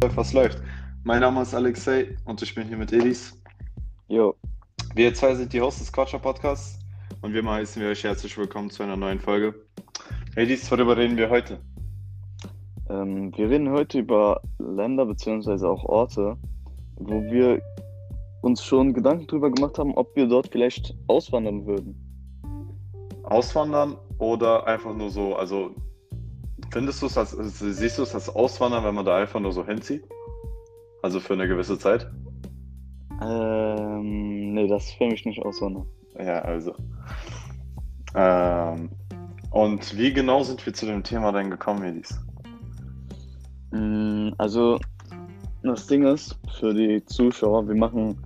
Was 0.00 0.32
läuft? 0.32 0.62
Mein 1.02 1.20
Name 1.20 1.42
ist 1.42 1.54
Alexei 1.54 2.16
und 2.24 2.40
ich 2.40 2.54
bin 2.54 2.68
hier 2.68 2.76
mit 2.76 2.92
Edis. 2.92 3.36
Jo, 4.06 4.34
Wir 4.94 5.12
zwei 5.12 5.34
sind 5.34 5.52
die 5.52 5.60
Hosts 5.60 5.80
des 5.80 5.92
Quatscher 5.92 6.20
Podcasts 6.20 6.78
und 7.20 7.34
wir 7.34 7.44
heißen 7.44 7.82
wir 7.82 7.90
euch 7.90 8.04
herzlich 8.04 8.38
willkommen 8.38 8.70
zu 8.70 8.84
einer 8.84 8.96
neuen 8.96 9.18
Folge. 9.18 9.54
Edis, 10.36 10.70
worüber 10.70 10.96
reden 10.96 11.16
wir 11.16 11.28
heute? 11.28 11.58
ähm, 12.88 13.36
wir 13.36 13.50
reden 13.50 13.70
heute 13.70 13.98
über 13.98 14.40
Länder 14.58 15.04
beziehungsweise 15.04 15.68
auch 15.68 15.84
Orte, 15.84 16.36
wo 16.96 17.20
wir 17.24 17.60
uns 18.42 18.62
schon 18.62 18.94
Gedanken 18.94 19.26
drüber 19.26 19.50
gemacht 19.50 19.78
haben, 19.78 19.94
ob 19.94 20.14
wir 20.14 20.28
dort 20.28 20.48
vielleicht 20.48 20.94
auswandern 21.08 21.66
würden. 21.66 21.96
Auswandern 23.24 23.96
oder 24.18 24.64
einfach 24.66 24.94
nur 24.94 25.10
so, 25.10 25.34
also 25.34 25.74
findest 26.70 27.02
du 27.02 27.06
es 27.06 27.16
als, 27.18 27.32
siehst 27.32 27.98
du 27.98 28.02
es 28.02 28.14
als 28.14 28.28
Auswandern, 28.28 28.84
wenn 28.84 28.94
man 28.94 29.04
da 29.04 29.16
einfach 29.16 29.40
nur 29.40 29.52
so 29.52 29.64
hinzieht? 29.66 30.04
Also 31.02 31.20
für 31.20 31.34
eine 31.34 31.46
gewisse 31.48 31.78
Zeit? 31.78 32.10
Ähm, 33.20 34.54
nee, 34.54 34.66
das 34.68 34.86
ist 34.86 34.94
für 34.94 35.06
mich 35.06 35.24
nicht 35.24 35.42
auswandern. 35.44 35.86
Ja, 36.18 36.40
also. 36.42 36.74
Ähm, 38.14 38.90
und 39.50 39.96
wie 39.96 40.12
genau 40.12 40.42
sind 40.42 40.64
wir 40.64 40.74
zu 40.74 40.86
dem 40.86 41.02
Thema 41.02 41.32
denn 41.32 41.50
gekommen, 41.50 41.82
Edis? 41.84 42.20
Mm, 43.70 44.30
Also, 44.38 44.78
das 45.62 45.86
Ding 45.86 46.04
ist, 46.06 46.38
für 46.58 46.72
die 46.74 47.04
Zuschauer, 47.04 47.66
wir 47.68 47.74
machen 47.74 48.16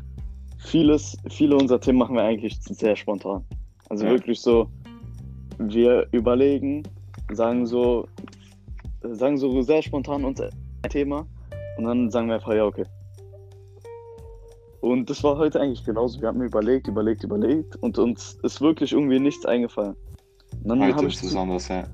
vieles, 0.58 1.16
viele 1.28 1.56
unserer 1.56 1.80
Themen 1.80 1.98
machen 1.98 2.16
wir 2.16 2.22
eigentlich 2.22 2.58
sehr 2.60 2.96
spontan. 2.96 3.44
Also 3.88 4.04
Ja. 4.04 4.12
wirklich 4.12 4.40
so, 4.40 4.68
wir 5.58 6.06
überlegen, 6.12 6.82
sagen 7.32 7.66
so, 7.66 8.06
sagen 9.02 9.36
so 9.36 9.62
sehr 9.62 9.82
spontan 9.82 10.24
unser 10.24 10.50
Thema 10.88 11.26
und 11.76 11.84
dann 11.84 12.10
sagen 12.10 12.28
wir 12.28 12.36
einfach, 12.36 12.54
ja, 12.54 12.64
okay. 12.64 12.84
Und 14.80 15.08
das 15.08 15.22
war 15.22 15.38
heute 15.38 15.60
eigentlich 15.60 15.84
genauso. 15.84 16.20
Wir 16.20 16.28
haben 16.28 16.42
überlegt, 16.42 16.88
überlegt, 16.88 17.22
überlegt 17.22 17.76
und 17.76 17.98
uns 17.98 18.38
ist 18.42 18.60
wirklich 18.60 18.92
irgendwie 18.92 19.20
nichts 19.20 19.46
eingefallen. 19.46 19.94
Und 20.62 20.68
dann 20.68 20.80
Heute 20.80 20.96
habe 20.96 21.06
ich 21.06 21.20
besonders, 21.20 21.68
ja. 21.68 21.84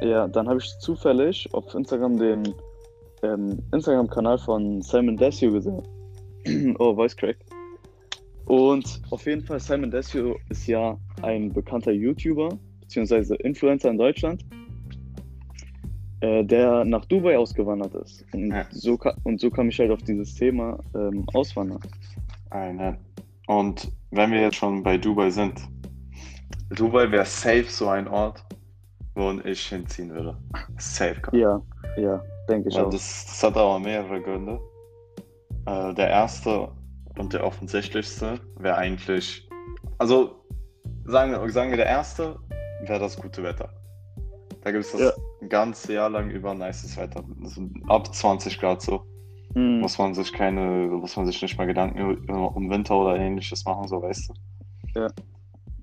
ja, 0.00 0.26
dann 0.28 0.48
habe 0.48 0.58
ich 0.58 0.78
zufällig 0.80 1.48
auf 1.52 1.74
Instagram 1.74 2.18
den 2.18 2.54
ähm, 3.22 3.58
Instagram-Kanal 3.72 4.38
von 4.38 4.80
Simon 4.80 5.16
Desue 5.16 5.52
gesehen. 5.52 5.82
oh, 6.78 6.94
Voice 6.94 7.16
Crack. 7.16 7.36
Und 8.46 9.02
auf 9.10 9.26
jeden 9.26 9.44
Fall, 9.44 9.60
Simon 9.60 9.90
Desue 9.90 10.36
ist 10.48 10.66
ja 10.66 10.98
ein 11.22 11.52
bekannter 11.52 11.92
YouTuber, 11.92 12.48
beziehungsweise 12.80 13.34
Influencer 13.36 13.90
in 13.90 13.98
Deutschland, 13.98 14.42
äh, 16.20 16.44
der 16.44 16.84
nach 16.84 17.04
Dubai 17.06 17.36
ausgewandert 17.38 17.94
ist. 17.94 18.24
Und, 18.32 18.50
Ja. 18.52 18.64
so, 18.70 18.98
und 19.24 19.40
so 19.40 19.50
kam 19.50 19.68
ich 19.68 19.78
halt 19.78 19.90
auf 19.90 20.02
dieses 20.02 20.34
Thema 20.34 20.78
ähm, 20.94 21.24
Auswandern. 21.34 21.80
Eine. 22.50 22.98
Und 23.46 23.90
wenn 24.10 24.30
wir 24.32 24.40
jetzt 24.40 24.56
schon 24.56 24.82
bei 24.82 24.96
Dubai 24.98 25.30
sind, 25.30 25.60
Dubai 26.70 27.10
wäre 27.10 27.24
safe 27.24 27.64
so 27.64 27.88
ein 27.88 28.08
Ort, 28.08 28.44
wo 29.14 29.32
ich 29.44 29.66
hinziehen 29.68 30.10
würde. 30.10 30.36
Safe. 30.76 31.16
komm. 31.22 31.38
Ja, 31.38 31.60
ja, 31.96 32.22
denke 32.48 32.68
ich 32.68 32.74
Weil 32.76 32.84
auch. 32.84 32.90
das, 32.90 33.26
das 33.26 33.42
hat 33.42 33.56
aber 33.56 33.78
mehrere 33.78 34.20
Gründe. 34.20 34.60
Äh, 35.66 35.94
der 35.94 36.08
erste 36.08 36.68
und 37.18 37.32
der 37.32 37.44
offensichtlichste 37.44 38.40
wäre 38.58 38.76
eigentlich, 38.76 39.48
also 39.98 40.36
sagen, 41.04 41.32
sagen 41.50 41.70
wir, 41.70 41.76
der 41.76 41.86
erste 41.86 42.36
wäre 42.82 43.00
das 43.00 43.16
gute 43.20 43.42
Wetter. 43.42 43.70
Da 44.68 44.72
gibt 44.72 44.84
es 44.84 44.92
das 44.92 45.00
Ja. 45.00 45.48
ganze 45.48 45.94
Jahr 45.94 46.10
lang 46.10 46.28
über 46.30 46.52
nices 46.52 46.94
Wetter. 46.98 47.24
Also 47.42 47.62
ab 47.86 48.14
20 48.14 48.60
Grad 48.60 48.82
so. 48.82 49.02
Hm, 49.54 49.80
Muss 49.80 49.96
man 49.96 50.12
sich 50.12 50.30
keine, 50.30 50.88
muss 50.88 51.16
man 51.16 51.24
sich 51.24 51.40
nicht 51.40 51.56
mal 51.56 51.66
Gedanken 51.66 52.28
um 52.28 52.68
Winter 52.68 52.94
oder 52.98 53.16
ähnliches 53.16 53.64
machen, 53.64 53.88
so 53.88 54.02
weißt 54.02 54.28
du. 54.28 54.34
Ja. 55.00 55.06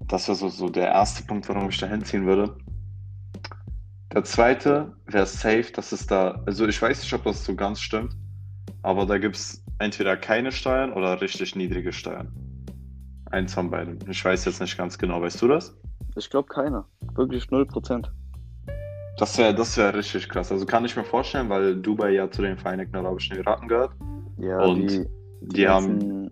Das 0.08 0.28
wäre 0.28 0.36
so, 0.36 0.50
so 0.50 0.70
der 0.70 0.90
erste 0.90 1.24
Punkt, 1.24 1.50
warum 1.50 1.68
ich 1.70 1.80
da 1.80 1.88
hinziehen 1.88 2.28
würde. 2.28 2.56
Der 4.14 4.24
zweite 4.24 4.96
wäre 5.08 5.26
safe, 5.26 5.72
dass 5.74 5.92
es 5.92 6.06
da, 6.06 6.44
also 6.46 6.68
ich 6.68 6.80
weiß 6.80 7.02
nicht, 7.02 7.14
ob 7.14 7.24
das 7.24 7.44
so 7.44 7.56
ganz 7.56 7.80
stimmt, 7.82 8.16
aber 8.84 9.08
da 9.08 9.18
gibt 9.18 9.36
es 9.36 9.66
entweder 9.80 10.16
keine 10.16 10.52
Steuern 10.52 10.94
oder 10.94 11.20
richtig 11.22 11.56
niedrige 11.56 11.92
Steuern. 11.92 12.32
Eins 13.32 13.56
von 13.56 13.72
beiden. 13.72 13.98
Ich 14.12 14.24
weiß 14.24 14.46
jetzt 14.46 14.62
nicht 14.62 14.78
ganz 14.78 14.96
genau, 15.00 15.24
weißt 15.24 15.42
du 15.42 15.48
das? 15.48 15.76
ich 16.18 16.30
glaube 16.30 16.48
keiner. 16.50 16.86
Wirklich 17.16 17.46
0%. 17.46 18.06
Das 19.18 19.38
wäre 19.38 19.54
das 19.56 19.78
wär 19.78 19.94
richtig 19.94 20.28
krass. 20.28 20.52
Also 20.52 20.66
kann 20.66 20.84
ich 20.86 20.96
mir 20.96 21.04
vorstellen, 21.04 21.50
weil 21.50 21.76
Dubai 21.76 22.12
ja 22.12 22.30
zu 22.30 22.42
den 22.42 22.58
Vereinigten 22.58 22.96
Arabischen 22.98 23.36
Emiraten 23.38 23.68
gehört. 23.68 23.92
Ja, 24.38 24.60
Und 24.66 24.88
die, 24.88 25.06
Die, 25.42 25.68
haben 25.68 26.00
ganzen- 26.00 26.28
äh, 26.28 26.32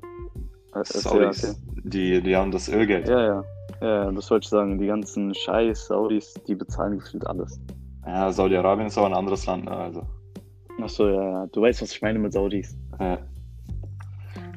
erzähl, 0.73 1.01
Saudis, 1.01 1.43
erzähl. 1.43 1.55
die, 1.83 2.21
die 2.21 2.35
haben 2.35 2.51
das 2.51 2.67
Ölgeld. 2.69 3.07
Ja, 3.07 3.25
ja. 3.25 3.43
Ja, 3.81 4.11
das 4.11 4.29
wollte 4.29 4.45
ich 4.45 4.49
sagen. 4.49 4.77
Die 4.79 4.87
ganzen 4.87 5.33
Scheiß 5.33 5.87
Saudis, 5.87 6.33
die 6.47 6.55
bezahlen 6.55 6.99
gefühlt 6.99 7.25
alles. 7.27 7.59
Ja, 8.05 8.31
Saudi-Arabien 8.31 8.87
ist 8.87 8.97
aber 8.97 9.07
ein 9.07 9.13
anderes 9.13 9.45
Land, 9.45 9.65
ne? 9.65 9.71
Also, 9.71 10.05
Achso, 10.81 11.07
ja, 11.07 11.21
ja. 11.29 11.47
Du 11.47 11.61
weißt, 11.61 11.81
was 11.81 11.91
ich 11.93 12.01
meine 12.01 12.19
mit 12.19 12.33
Saudis. 12.33 12.77
äh, 12.99 13.17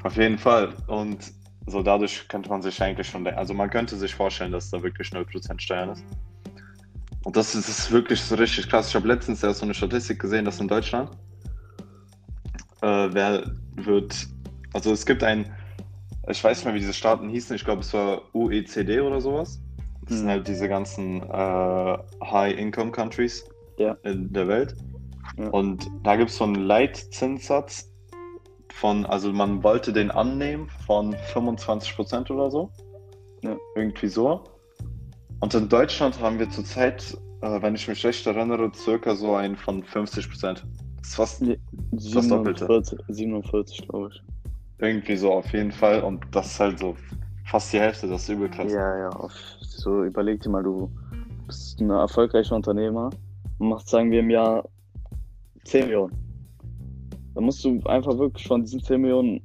auf 0.02 0.16
jeden 0.16 0.38
Fall. 0.38 0.72
Und 0.88 1.32
so 1.66 1.82
dadurch 1.82 2.26
könnte 2.28 2.48
man 2.48 2.62
sich 2.62 2.80
eigentlich 2.82 3.06
schon, 3.08 3.26
also 3.26 3.54
man 3.54 3.70
könnte 3.70 3.96
sich 3.96 4.14
vorstellen, 4.14 4.52
dass 4.52 4.70
da 4.70 4.82
wirklich 4.82 5.08
0% 5.12 5.60
Steuern 5.60 5.90
ist. 5.90 6.04
Und 7.26 7.34
das 7.36 7.56
ist, 7.56 7.68
ist 7.68 7.90
wirklich 7.90 8.20
so 8.22 8.36
richtig 8.36 8.68
krass. 8.68 8.88
Ich 8.90 8.94
habe 8.94 9.08
letztens 9.08 9.42
erst 9.42 9.58
so 9.58 9.64
eine 9.66 9.74
Statistik 9.74 10.20
gesehen, 10.20 10.44
dass 10.44 10.60
in 10.60 10.68
Deutschland 10.68 11.10
äh, 12.82 13.08
wer 13.10 13.50
wird, 13.74 14.28
also 14.72 14.92
es 14.92 15.04
gibt 15.04 15.24
ein, 15.24 15.52
ich 16.28 16.44
weiß 16.44 16.58
nicht 16.58 16.66
mehr, 16.66 16.74
wie 16.74 16.78
diese 16.78 16.92
Staaten 16.92 17.28
hießen, 17.28 17.56
ich 17.56 17.64
glaube, 17.64 17.80
es 17.80 17.92
war 17.92 18.22
UECD 18.32 19.00
oder 19.00 19.20
sowas. 19.20 19.60
Das 20.02 20.18
sind 20.18 20.26
Mhm. 20.26 20.30
halt 20.30 20.46
diese 20.46 20.68
ganzen 20.68 21.20
äh, 21.20 21.98
High-Income-Countries 22.22 23.44
Ja. 23.76 23.96
in 24.04 24.32
der 24.32 24.46
Welt. 24.46 24.76
Ja. 25.36 25.48
Und 25.48 25.90
da 26.04 26.14
gibt 26.14 26.30
es 26.30 26.36
so 26.36 26.44
einen 26.44 26.54
Leitzinssatz 26.54 27.90
von, 28.72 29.04
also 29.04 29.32
man 29.32 29.64
wollte 29.64 29.92
den 29.92 30.12
annehmen 30.12 30.68
von 30.86 31.16
25% 31.34 32.30
oder 32.30 32.52
so. 32.52 32.70
Ja. 33.42 33.56
Irgendwie 33.74 34.06
so. 34.06 34.44
Und 35.40 35.54
in 35.54 35.68
Deutschland 35.68 36.20
haben 36.20 36.38
wir 36.38 36.48
zurzeit, 36.50 37.16
äh, 37.42 37.60
wenn 37.62 37.74
ich 37.74 37.86
mich 37.88 38.04
recht 38.04 38.26
erinnere, 38.26 38.70
circa 38.74 39.14
so 39.14 39.34
einen 39.34 39.56
von 39.56 39.82
50%. 39.82 40.42
Das 40.42 40.62
ist 41.08 41.14
fast 41.14 41.42
Nee, 41.42 41.58
Das 41.92 42.28
Doppelte. 42.28 42.66
47, 42.66 42.98
47 43.08 43.88
glaube 43.88 44.10
ich. 44.12 44.22
irgendwie 44.78 45.16
so 45.16 45.32
auf 45.32 45.52
jeden 45.52 45.72
Fall. 45.72 46.02
Und 46.02 46.24
das 46.32 46.46
ist 46.48 46.60
halt 46.60 46.78
so 46.78 46.96
fast 47.44 47.72
die 47.72 47.78
Hälfte, 47.80 48.08
das 48.08 48.22
ist 48.22 48.28
übel 48.30 48.48
krass. 48.48 48.72
Ja, 48.72 48.98
ja. 48.98 49.08
Auf, 49.10 49.32
so 49.60 50.04
überleg 50.04 50.40
dir 50.42 50.50
mal, 50.50 50.62
du 50.62 50.90
bist 51.46 51.80
ein 51.80 51.90
erfolgreicher 51.90 52.56
Unternehmer 52.56 53.10
und 53.58 53.68
machst, 53.68 53.88
sagen 53.88 54.10
wir, 54.10 54.20
im 54.20 54.30
Jahr 54.30 54.68
10 55.64 55.84
Millionen. 55.84 56.14
Dann 57.34 57.44
musst 57.44 57.62
du 57.64 57.80
einfach 57.84 58.16
wirklich 58.18 58.46
von 58.48 58.62
diesen 58.62 58.82
10 58.82 59.00
Millionen 59.00 59.42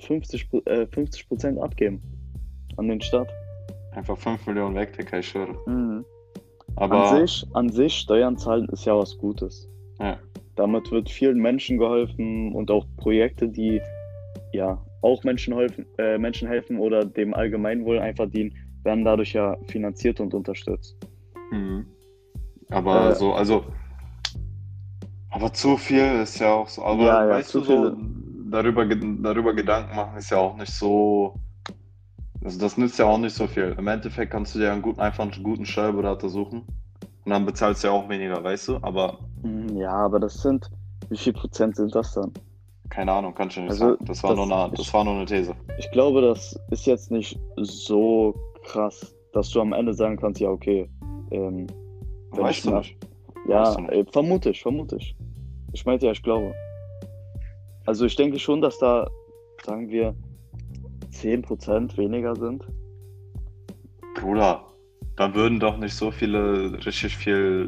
50, 0.00 0.48
Pro- 0.48 0.62
äh, 0.66 0.86
50 0.86 1.28
Prozent 1.28 1.58
abgeben 1.60 2.00
an 2.76 2.88
den 2.88 3.00
Staat. 3.00 3.28
Einfach 3.96 4.18
5 4.18 4.46
Millionen 4.46 4.74
weg, 4.74 4.94
Digga, 4.94 5.18
ich 5.18 5.28
schwöre. 5.28 5.56
Mhm. 5.66 6.04
Aber 6.76 7.10
an, 7.10 7.26
sich, 7.26 7.46
an 7.54 7.70
sich 7.70 7.94
Steuern 7.94 8.36
zahlen 8.36 8.68
ist 8.68 8.84
ja 8.84 8.94
was 8.94 9.16
Gutes. 9.16 9.70
Ja. 9.98 10.18
Damit 10.54 10.90
wird 10.90 11.08
vielen 11.08 11.38
Menschen 11.38 11.78
geholfen 11.78 12.54
und 12.54 12.70
auch 12.70 12.86
Projekte, 12.98 13.48
die 13.48 13.80
ja 14.52 14.78
auch 15.00 15.24
Menschen 15.24 15.54
helfen, 15.54 15.86
äh, 15.96 16.18
Menschen 16.18 16.46
helfen 16.46 16.78
oder 16.78 17.06
dem 17.06 17.32
Allgemeinwohl 17.32 17.98
einfach 17.98 18.28
dienen, 18.28 18.54
werden 18.84 19.02
dadurch 19.02 19.32
ja 19.32 19.56
finanziert 19.68 20.20
und 20.20 20.34
unterstützt. 20.34 20.94
Mhm. 21.50 21.86
Aber 22.70 23.10
Äh, 23.10 23.14
so, 23.14 23.32
also. 23.32 23.64
Aber 25.30 25.50
zu 25.54 25.78
viel 25.78 26.20
ist 26.22 26.38
ja 26.38 26.52
auch 26.52 26.68
so. 26.68 26.82
Aber 26.84 27.02
Ja, 27.02 27.24
ja, 27.24 27.30
weißt 27.30 27.54
du, 27.54 27.60
so, 27.60 27.96
darüber, 28.50 28.84
darüber 28.84 29.54
Gedanken 29.54 29.96
machen 29.96 30.18
ist 30.18 30.30
ja 30.30 30.36
auch 30.36 30.56
nicht 30.56 30.72
so. 30.72 31.40
Also 32.46 32.60
das 32.60 32.78
nützt 32.78 32.96
ja 33.00 33.06
auch 33.06 33.18
nicht 33.18 33.34
so 33.34 33.48
viel. 33.48 33.74
Im 33.76 33.88
Endeffekt 33.88 34.30
kannst 34.30 34.54
du 34.54 34.60
dir 34.60 34.70
einen 34.72 34.80
guten, 34.80 35.00
einfach 35.00 35.24
einen 35.24 35.42
guten 35.42 35.66
Steuerberater 35.66 36.28
suchen. 36.28 36.62
Und 37.24 37.30
dann 37.32 37.44
bezahlst 37.44 37.82
du 37.82 37.88
ja 37.88 37.92
auch 37.92 38.08
weniger, 38.08 38.42
weißt 38.44 38.68
du? 38.68 38.76
Aber 38.82 39.18
Mhm, 39.42 39.76
Ja, 39.76 39.90
aber 39.90 40.20
das 40.20 40.40
sind, 40.42 40.70
wie 41.10 41.16
viel 41.16 41.32
Prozent 41.32 41.74
sind 41.74 41.92
das 41.92 42.12
dann? 42.14 42.32
keine 42.88 43.10
Ahnung, 43.10 43.34
kannst 43.34 43.56
du 43.56 43.62
nicht 43.62 43.70
Also, 43.70 43.94
sagen. 43.96 44.04
Das 44.04 44.22
war, 44.22 44.36
das- 44.36 44.46
nur 44.46 44.56
eine, 44.64 44.72
das 44.76 44.94
war 44.94 45.02
nur 45.04 45.14
eine 45.14 45.24
These. 45.24 45.56
Ich 45.76 45.90
glaube, 45.90 46.20
das 46.22 46.56
ist 46.70 46.86
jetzt 46.86 47.10
nicht 47.10 47.36
so 47.56 48.32
krass, 48.62 49.12
dass 49.32 49.50
du 49.50 49.60
am 49.60 49.72
Ende 49.72 49.92
sagen 49.92 50.16
kannst, 50.16 50.40
ja, 50.40 50.48
okay. 50.48 50.88
Ähm, 51.32 51.66
Weißt 52.30 52.58
ich 52.58 52.64
du 52.64 52.76
nicht. 52.76 52.96
Ja, 53.48 53.62
Weißt 53.62 53.78
du 53.78 53.80
nicht. 53.82 53.92
äh, 53.92 54.04
vermute 54.12 54.50
ich, 54.50 54.62
vermute 54.62 54.96
ich. 54.98 55.16
Ich 55.72 55.84
meinte 55.84 56.06
ja, 56.06 56.12
ich 56.12 56.22
glaube. 56.22 56.54
Also 57.86 58.04
ich 58.06 58.14
denke 58.14 58.38
schon, 58.38 58.60
dass 58.60 58.78
da, 58.78 59.08
sagen 59.64 59.88
wir, 59.90 60.14
10% 61.20 61.96
weniger 61.96 62.36
sind. 62.36 62.64
Bruder, 64.14 64.64
da 65.16 65.34
würden 65.34 65.58
doch 65.58 65.78
nicht 65.78 65.94
so 65.94 66.10
viele 66.10 66.78
richtig 66.84 67.16
viel 67.16 67.66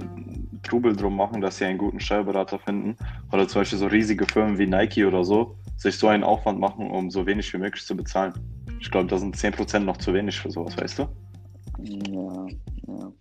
Trubel 0.63 0.95
drum 0.95 1.17
machen, 1.17 1.41
dass 1.41 1.59
sie 1.59 1.65
einen 1.65 1.79
guten 1.79 2.01
Steuerberater 2.01 2.59
finden. 2.59 2.97
Oder 3.33 3.49
zum 3.49 3.63
Beispiel 3.63 3.79
so 3.79 3.87
riesige 3.87 4.27
Firmen 4.27 4.59
wie 4.59 4.67
Nike 4.67 5.05
oder 5.05 5.25
so, 5.25 5.57
sich 5.77 5.97
so 5.97 6.09
einen 6.09 6.25
Aufwand 6.25 6.61
machen, 6.61 6.91
um 6.91 7.11
so 7.11 7.27
wenig 7.27 7.53
wie 7.55 7.59
möglich 7.59 7.85
zu 7.85 7.97
bezahlen. 7.97 8.35
Ich 8.81 8.91
glaube, 8.91 9.09
da 9.09 9.19
sind 9.19 9.35
10% 9.35 9.81
noch 9.81 9.97
zu 9.97 10.13
wenig 10.13 10.39
für 10.39 10.51
sowas, 10.51 10.77
weißt 10.77 10.99
du? 11.01 11.09
Ja, 11.85 12.47
ja. 12.87 13.13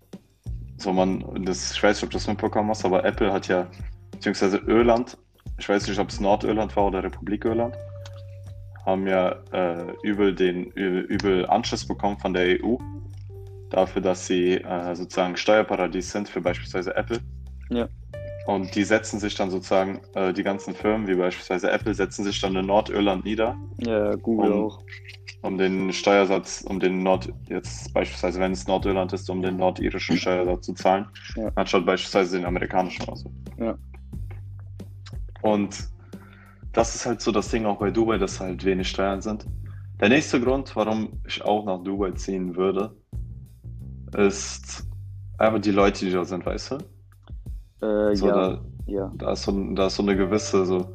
So, 0.78 0.94
man, 0.94 1.24
das, 1.46 1.72
ich 1.72 1.82
weiß 1.82 1.98
nicht, 1.98 2.04
ob 2.04 2.12
du 2.12 2.18
das 2.18 2.28
mitbekommen 2.28 2.70
hast, 2.70 2.86
aber 2.86 3.04
Apple 3.04 3.32
hat 3.32 3.48
ja, 3.48 3.68
beziehungsweise 4.12 4.58
Irland, 4.68 5.18
ich 5.58 5.68
weiß 5.68 5.88
nicht, 5.88 6.00
ob 6.00 6.10
es 6.10 6.20
Nordirland 6.20 6.76
war 6.76 6.86
oder 6.86 7.04
Republik 7.04 7.46
Irland, 7.46 7.76
haben 8.88 9.06
ja 9.06 9.36
äh, 9.52 9.94
übel 10.02 10.34
den 10.34 10.72
übel 10.72 11.46
Anschluss 11.48 11.86
bekommen 11.86 12.18
von 12.18 12.34
der 12.34 12.64
EU 12.64 12.78
dafür, 13.70 14.02
dass 14.02 14.26
sie 14.26 14.54
äh, 14.54 14.96
sozusagen 14.96 15.36
Steuerparadies 15.36 16.12
sind 16.12 16.30
für 16.30 16.40
beispielsweise 16.40 16.96
Apple. 16.96 17.20
Ja. 17.70 17.90
Und 18.46 18.74
die 18.76 18.86
setzen 18.86 19.20
sich 19.20 19.36
dann 19.36 19.52
sozusagen, 19.52 20.00
äh, 20.16 20.32
die 20.32 20.44
ganzen 20.44 20.74
Firmen 20.74 21.06
wie 21.06 21.16
beispielsweise 21.16 21.70
Apple 21.70 21.94
setzen 21.94 22.24
sich 22.24 22.40
dann 22.40 22.56
in 22.56 22.66
Nordirland 22.66 23.26
nieder. 23.26 23.58
Ja, 23.80 24.16
Google 24.16 24.54
um, 24.54 24.64
auch. 24.64 24.82
Um 25.42 25.58
den 25.58 25.92
Steuersatz, 25.92 26.62
um 26.66 26.80
den 26.80 27.04
Nord, 27.04 27.32
jetzt 27.50 27.94
beispielsweise, 27.94 28.40
wenn 28.40 28.54
es 28.54 28.68
Nordirland 28.68 29.12
ist, 29.12 29.30
um 29.30 29.42
den 29.42 29.58
nordirischen 29.58 30.16
Steuersatz 30.16 30.66
zu 30.66 30.74
zahlen, 30.76 31.08
Ja. 31.36 31.52
anstatt 31.56 31.86
beispielsweise 31.86 32.38
den 32.38 32.46
amerikanischen 32.46 33.04
oder 33.04 33.18
so. 33.18 33.30
Ja. 33.58 33.78
Und 35.42 35.90
das 36.74 36.96
ist 36.96 37.06
halt 37.06 37.22
so 37.22 37.32
das 37.32 37.50
Ding 37.50 37.66
auch 37.66 37.78
bei 37.78 37.92
Dubai, 37.92 38.18
dass 38.18 38.40
halt 38.40 38.64
wenig 38.64 38.88
Steuern 38.90 39.22
sind. 39.22 39.46
Der 40.00 40.10
nächste 40.10 40.40
Grund, 40.40 40.76
warum 40.76 41.22
ich 41.28 41.44
auch 41.44 41.66
nach 41.66 41.84
Dubai 41.84 42.12
ziehen 42.12 42.56
würde, 42.56 42.96
ist 44.16 44.88
einfach 45.38 45.60
die 45.60 45.72
Leute, 45.72 46.06
die 46.06 46.12
da 46.12 46.24
sind, 46.24 46.46
weißt 46.46 46.72
du? 46.72 46.76
Äh, 47.86 48.16
So, 48.16 48.28
ja, 48.28 48.36
da, 48.36 48.62
ja. 48.86 49.12
da, 49.16 49.32
ist 49.32 49.44
so, 49.44 49.74
da 49.74 49.88
ist 49.88 49.96
so 49.96 50.04
eine 50.04 50.16
gewisse, 50.16 50.66
so 50.66 50.88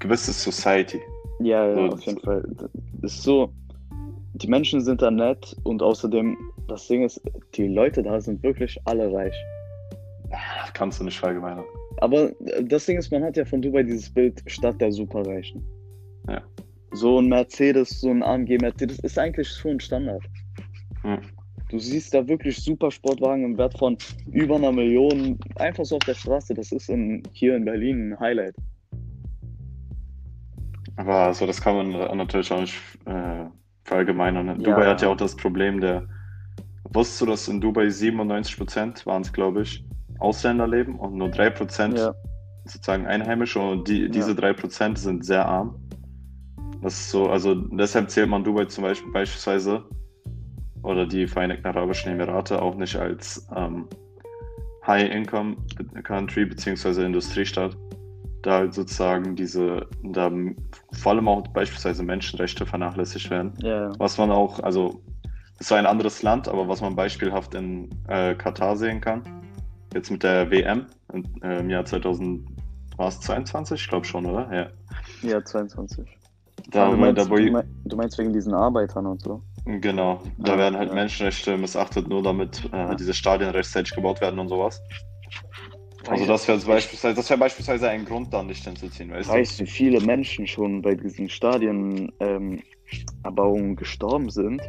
gewisse 0.00 0.32
Society. 0.32 1.00
Ja, 1.40 1.66
ja, 1.66 1.74
So, 1.74 1.94
auf 1.94 2.02
jeden 2.02 2.20
Fall. 2.20 2.44
Das 3.00 3.14
ist 3.14 3.22
so, 3.22 3.52
die 4.34 4.48
Menschen 4.48 4.80
sind 4.80 5.02
da 5.02 5.10
nett 5.10 5.56
und 5.64 5.82
außerdem, 5.82 6.36
das 6.68 6.88
Ding 6.88 7.04
ist, 7.04 7.20
die 7.54 7.68
Leute 7.68 8.02
da 8.02 8.20
sind 8.20 8.42
wirklich 8.42 8.78
alle 8.84 9.12
reich. 9.12 9.34
Das 10.30 10.72
kannst 10.72 11.00
du 11.00 11.04
nicht 11.04 11.18
verallgemeinern. 11.18 11.64
Aber 11.98 12.30
äh, 12.46 12.64
das 12.64 12.86
Ding 12.86 12.98
ist, 12.98 13.10
man 13.10 13.22
hat 13.22 13.36
ja 13.36 13.44
von 13.44 13.62
Dubai 13.62 13.82
dieses 13.82 14.10
Bild 14.10 14.42
Stadt 14.46 14.80
der 14.80 14.92
Superreichen. 14.92 15.64
Ja. 16.28 16.42
So 16.92 17.20
ein 17.20 17.28
Mercedes, 17.28 18.00
so 18.00 18.10
ein 18.10 18.22
AMG 18.22 18.58
Mercedes 18.60 18.98
ist 19.00 19.18
eigentlich 19.18 19.48
schon 19.48 19.80
Standard. 19.80 20.22
Hm. 21.02 21.18
Du 21.70 21.78
siehst 21.78 22.12
da 22.12 22.26
wirklich 22.28 22.62
super 22.62 22.90
Sportwagen 22.90 23.44
im 23.44 23.56
Wert 23.56 23.78
von 23.78 23.96
über 24.30 24.56
einer 24.56 24.72
Million 24.72 25.38
einfach 25.56 25.86
so 25.86 25.96
auf 25.96 26.04
der 26.04 26.14
Straße. 26.14 26.52
Das 26.52 26.70
ist 26.70 26.90
in, 26.90 27.22
hier 27.32 27.56
in 27.56 27.64
Berlin 27.64 28.12
ein 28.12 28.20
Highlight. 28.20 28.54
Aber 30.96 31.14
also 31.14 31.46
das 31.46 31.60
kann 31.62 31.76
man 31.76 32.16
natürlich 32.18 32.52
auch 32.52 32.60
nicht 32.60 32.78
äh, 33.06 33.46
verallgemeinern. 33.84 34.46
ne? 34.46 34.52
Ja, 34.58 34.64
Dubai 34.64 34.84
ja. 34.84 34.90
hat 34.90 35.02
ja 35.02 35.08
auch 35.08 35.16
das 35.16 35.34
Problem 35.34 35.80
der. 35.80 36.06
Wusstest 36.92 37.22
du, 37.22 37.26
dass 37.26 37.48
in 37.48 37.58
Dubai 37.58 37.86
97% 37.86 39.06
waren 39.06 39.22
es, 39.22 39.32
glaube 39.32 39.62
ich, 39.62 39.82
Ausländer 40.22 40.66
leben 40.66 40.98
und 40.98 41.14
nur 41.14 41.28
3% 41.28 41.98
Ja, 41.98 42.14
sozusagen 42.64 43.06
Einheimische 43.06 43.60
und 43.60 43.88
die, 43.88 44.08
diese 44.08 44.32
3% 44.32 44.96
sind 44.96 45.24
sehr 45.24 45.46
arm. 45.46 45.76
Das 46.80 46.94
ist 46.94 47.10
so, 47.10 47.28
also 47.28 47.54
deshalb 47.54 48.10
zählt 48.10 48.28
man 48.28 48.44
Dubai 48.44 48.64
zum 48.66 48.84
Beispiel 48.84 49.12
beispielsweise 49.12 49.84
oder 50.82 51.06
die 51.06 51.26
Vereinigten 51.26 51.66
Arabischen 51.66 52.12
Emirate 52.12 52.60
auch 52.60 52.74
nicht 52.74 52.96
als 52.96 53.46
ähm, 53.54 53.88
High-Income-Country 54.86 56.44
beziehungsweise 56.44 57.04
Industriestadt, 57.04 57.76
da 58.42 58.58
halt 58.58 58.74
sozusagen 58.74 59.36
diese, 59.36 59.86
da 60.02 60.30
vor 60.92 61.12
allem 61.12 61.28
auch 61.28 61.46
beispielsweise 61.48 62.02
Menschenrechte 62.02 62.66
vernachlässigt 62.66 63.30
werden. 63.30 63.54
ja, 63.58 63.88
ja. 63.88 63.92
Was 63.98 64.18
man 64.18 64.32
auch, 64.32 64.58
also 64.60 65.02
ist 65.60 65.68
zwar 65.68 65.78
ein 65.78 65.86
anderes 65.86 66.22
Land, 66.22 66.48
aber 66.48 66.66
was 66.66 66.80
man 66.80 66.96
beispielhaft 66.96 67.54
in 67.54 67.88
äh, 68.08 68.34
Katar 68.34 68.76
sehen 68.76 69.00
kann, 69.00 69.22
jetzt 69.94 70.10
mit 70.10 70.22
der 70.22 70.50
WM 70.50 70.86
äh, 71.42 71.60
im 71.60 71.70
Jahr 71.70 71.84
2022, 71.84 73.80
ich 73.82 73.88
glaube 73.88 74.04
schon, 74.06 74.26
oder? 74.26 74.52
Ja. 74.52 74.70
ja 75.28 75.44
22. 75.44 76.06
Da, 76.68 76.86
du, 76.86 76.92
wo- 76.92 76.96
meinst, 76.96 77.18
da, 77.26 77.30
wo, 77.30 77.36
du, 77.36 77.50
mein- 77.50 77.64
du 77.84 77.96
meinst 77.96 78.18
wegen 78.18 78.32
diesen 78.32 78.54
Arbeitern 78.54 79.06
und 79.06 79.20
so? 79.22 79.42
genau, 79.64 80.22
da 80.38 80.52
Ja, 80.52 80.58
werden 80.58 80.76
halt 80.76 80.88
ja. 80.90 80.94
Menschenrechte 80.94 81.56
missachtet, 81.56 82.08
nur 82.08 82.22
damit 82.22 82.68
äh, 82.72 82.94
diese 82.96 83.14
Stadien 83.14 83.50
rechtzeitig 83.50 83.94
gebaut 83.94 84.20
werden 84.20 84.38
und 84.38 84.48
sowas. 84.48 84.80
Also 86.08 86.24
Weißt- 86.24 86.28
das 86.28 86.48
wäre 86.48 86.58
beispielsweise, 86.58 87.14
das 87.14 87.30
wäre 87.30 87.38
beispielsweise 87.38 87.88
ein 87.88 88.04
Grund, 88.04 88.32
da 88.32 88.42
nicht 88.42 88.64
hinzuziehen, 88.64 89.10
weißt 89.10 89.28
du? 89.28 89.34
Weißt 89.34 89.60
du, 89.60 89.64
wie 89.64 89.68
viele 89.70 90.00
Menschen 90.00 90.46
schon 90.46 90.82
bei 90.82 90.94
diesen 90.96 91.28
Stadienerbauungen 91.28 92.62
ähm, 93.70 93.76
gestorben 93.76 94.28
sind? 94.30 94.60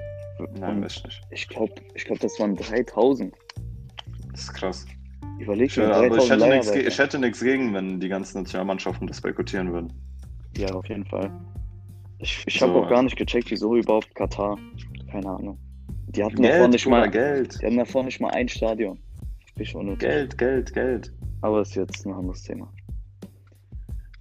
Nein, 0.60 0.84
weiß 0.84 0.98
ich 0.98 1.04
nicht. 1.06 1.22
ich 1.31 1.48
glaube, 1.48 1.74
ich 1.96 2.06
glaub, 2.06 2.20
das 2.20 2.40
waren 2.40 2.56
3000. 2.56 3.34
Das 4.31 4.42
ist 4.42 4.54
krass. 4.54 4.86
Überleg 5.40 5.68
Ich, 5.68 5.74
dir, 5.76 5.94
aber 5.94 6.06
ich 6.06 6.28
3000 6.28 6.42
hätte, 6.42 6.50
nichts, 6.56 6.72
ich 6.72 7.00
hätte 7.00 7.20
nichts 7.20 7.40
gegen, 7.42 7.74
wenn 7.74 8.00
die 8.00 8.08
ganzen 8.10 8.40
Nationalmannschaften 8.40 9.08
das 9.08 9.22
boykottieren 9.22 9.72
würden. 9.74 9.94
Ja, 10.58 10.70
auf 10.74 10.88
jeden 10.88 11.06
Fall. 11.06 11.32
Ich, 12.20 12.44
ich 12.48 12.60
So, 12.60 12.68
habe 12.68 12.78
auch 12.80 12.84
gar 12.84 12.92
also- 12.92 13.04
nicht 13.04 13.18
gecheckt, 13.18 13.52
wieso 13.52 13.76
überhaupt 13.76 14.14
Katar. 14.16 14.58
Keine 15.12 15.28
Ahnung. 15.30 15.58
Die 16.08 16.24
hatten 16.24 16.42
davor 16.42 16.68
nicht 16.68 16.88
mal, 16.88 17.10
Geld. 17.10 17.60
die 17.62 17.66
hatten 17.66 17.78
davor 17.78 18.04
nicht 18.04 18.22
mal 18.22 18.30
ein 18.32 18.48
Stadion. 18.48 19.00
Geld, 19.98 20.38
Geld, 20.38 20.74
Geld. 20.74 21.14
Aber 21.42 21.62
ist 21.62 21.76
jetzt 21.76 22.06
ein 22.06 22.14
anderes 22.14 22.42
Thema. 22.44 22.72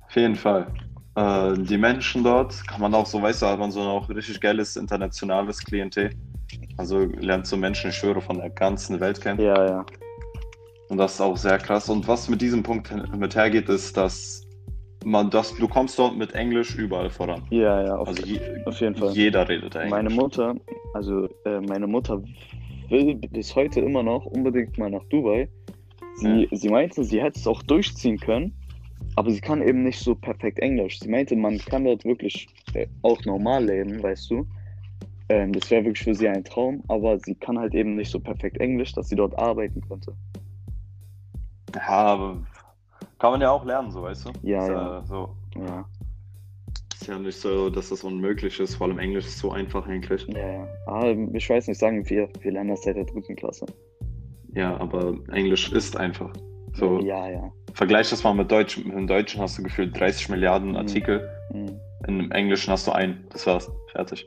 Auf 0.06 0.16
jeden 0.16 0.34
Fall. 0.34 0.66
Äh, 1.14 1.54
die 1.58 1.78
Menschen 1.78 2.24
dort, 2.24 2.66
kann 2.66 2.80
man 2.80 2.94
auch 2.94 3.06
so, 3.06 3.20
weißt 3.22 3.42
du, 3.42 3.46
hat 3.46 3.58
man 3.58 3.70
so 3.70 3.80
auch 3.80 4.08
richtig 4.08 4.40
geiles 4.40 4.76
internationales 4.76 5.58
Klientel. 5.62 6.10
Also 6.76 7.00
lernt 7.04 7.46
so 7.46 7.56
Menschen, 7.56 7.90
ich 7.90 7.96
schwöre, 7.96 8.20
von 8.20 8.38
der 8.38 8.50
ganzen 8.50 9.00
Welt 9.00 9.20
kennen. 9.20 9.40
Ja, 9.40 9.64
ja. 9.66 9.86
Und 10.92 10.98
das 10.98 11.14
ist 11.14 11.22
auch 11.22 11.38
sehr 11.38 11.56
krass. 11.56 11.88
Und 11.88 12.06
was 12.06 12.28
mit 12.28 12.42
diesem 12.42 12.62
Punkt 12.62 12.92
mit 13.16 13.34
hergeht, 13.34 13.66
ist, 13.70 13.96
dass 13.96 14.46
man 15.06 15.30
das, 15.30 15.56
du 15.56 15.66
kommst 15.66 15.98
dort 15.98 16.18
mit 16.18 16.34
Englisch 16.34 16.76
überall 16.76 17.08
voran. 17.08 17.42
Ja, 17.48 17.82
ja, 17.82 17.96
auf, 17.96 18.08
Also 18.08 18.22
je, 18.26 18.38
auf 18.66 18.78
jeden 18.78 18.94
Fall. 18.96 19.10
jeder 19.12 19.48
redet 19.48 19.74
Englisch. 19.74 19.90
Meine 19.90 20.10
Mutter, 20.10 20.54
also 20.92 21.30
äh, 21.46 21.62
meine 21.62 21.86
Mutter 21.86 22.22
will 22.90 23.14
bis 23.14 23.56
heute 23.56 23.80
immer 23.80 24.02
noch 24.02 24.26
unbedingt 24.26 24.76
mal 24.76 24.90
nach 24.90 25.02
Dubai. 25.04 25.48
Sie, 26.16 26.46
sie 26.52 26.68
meinte, 26.68 27.02
sie 27.04 27.22
hätte 27.22 27.38
es 27.38 27.46
auch 27.46 27.62
durchziehen 27.62 28.18
können, 28.18 28.54
aber 29.16 29.30
sie 29.30 29.40
kann 29.40 29.62
eben 29.62 29.84
nicht 29.84 29.98
so 29.98 30.14
perfekt 30.14 30.58
Englisch. 30.58 31.00
Sie 31.00 31.08
meinte, 31.08 31.34
man 31.36 31.56
kann 31.56 31.86
dort 31.86 32.04
wirklich 32.04 32.48
äh, 32.74 32.86
auch 33.00 33.24
normal 33.24 33.64
leben, 33.64 34.02
weißt 34.02 34.30
du. 34.30 34.46
Ähm, 35.30 35.54
das 35.54 35.70
wäre 35.70 35.86
wirklich 35.86 36.04
für 36.04 36.14
sie 36.14 36.28
ein 36.28 36.44
Traum, 36.44 36.84
aber 36.88 37.18
sie 37.18 37.34
kann 37.34 37.58
halt 37.58 37.74
eben 37.74 37.96
nicht 37.96 38.10
so 38.10 38.20
perfekt 38.20 38.58
Englisch, 38.58 38.92
dass 38.92 39.08
sie 39.08 39.16
dort 39.16 39.38
arbeiten 39.38 39.80
könnte. 39.88 40.14
Ja, 41.74 41.88
aber 41.88 42.36
kann 43.18 43.32
man 43.32 43.40
ja 43.40 43.50
auch 43.50 43.64
lernen, 43.64 43.90
so 43.90 44.02
weißt 44.02 44.26
du? 44.26 44.30
Ja, 44.42 44.62
ist 44.64 44.68
ja. 44.70 45.02
so, 45.04 45.36
Ja, 45.56 45.84
ist 46.94 47.06
ja 47.06 47.18
nicht 47.18 47.38
so, 47.40 47.70
dass 47.70 47.88
das 47.88 48.04
unmöglich 48.04 48.58
ist. 48.60 48.76
Vor 48.76 48.86
allem 48.88 48.98
Englisch 48.98 49.26
ist 49.26 49.38
so 49.38 49.52
einfach 49.52 49.86
eigentlich. 49.86 50.26
ja, 50.28 50.38
ja. 50.52 50.68
Ah, 50.86 51.06
ich 51.32 51.48
weiß 51.50 51.68
nicht, 51.68 51.78
sagen 51.78 52.08
wir, 52.08 52.28
wir 52.40 52.52
lernen 52.52 52.70
das 52.70 52.82
seit 52.82 52.96
der 52.96 53.04
dritten 53.04 53.36
Klasse. 53.36 53.66
Ja, 54.54 54.76
aber 54.78 55.14
Englisch 55.32 55.72
ist 55.72 55.96
einfach. 55.96 56.32
So, 56.74 57.00
Ja, 57.00 57.28
ja. 57.28 57.52
vergleich 57.74 58.10
das 58.10 58.22
mal 58.24 58.34
mit 58.34 58.50
Deutsch. 58.50 58.78
Im 58.78 59.06
Deutschen 59.06 59.40
hast 59.40 59.58
du 59.58 59.62
gefühlt 59.62 59.98
30 59.98 60.28
Milliarden 60.28 60.70
Mhm. 60.70 60.76
Artikel. 60.76 61.28
Mhm. 61.52 61.80
Im 62.06 62.30
Englischen 62.32 62.70
hast 62.72 62.86
du 62.86 62.92
einen. 62.92 63.24
Das 63.30 63.46
war's. 63.46 63.70
Fertig. 63.92 64.26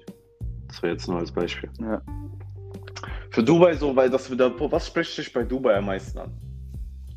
Das 0.68 0.82
war 0.84 0.90
jetzt 0.90 1.08
nur 1.08 1.18
als 1.20 1.32
Beispiel. 1.32 1.70
Ja. 1.82 2.02
Für 3.32 3.44
Dubai 3.44 3.74
so, 3.76 3.96
weil 3.96 4.10
das 4.10 4.30
wieder. 4.32 4.52
Was 4.72 4.88
spricht 4.88 5.18
dich 5.18 5.32
bei 5.34 5.44
Dubai 5.44 5.76
am 5.78 5.86
meisten 5.86 6.18
an? 6.20 6.32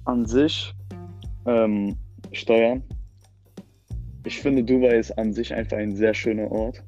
An 0.09 0.25
sich 0.25 0.73
ähm, 1.45 1.95
Steuern. 2.33 2.83
Ich 4.25 4.41
finde, 4.41 4.65
Dubai 4.65 4.97
ist 4.97 5.11
an 5.19 5.35
sich 5.35 5.53
einfach 5.53 5.77
ein 5.77 5.95
sehr 5.95 6.15
schöner 6.15 6.51
Ort. 6.51 6.83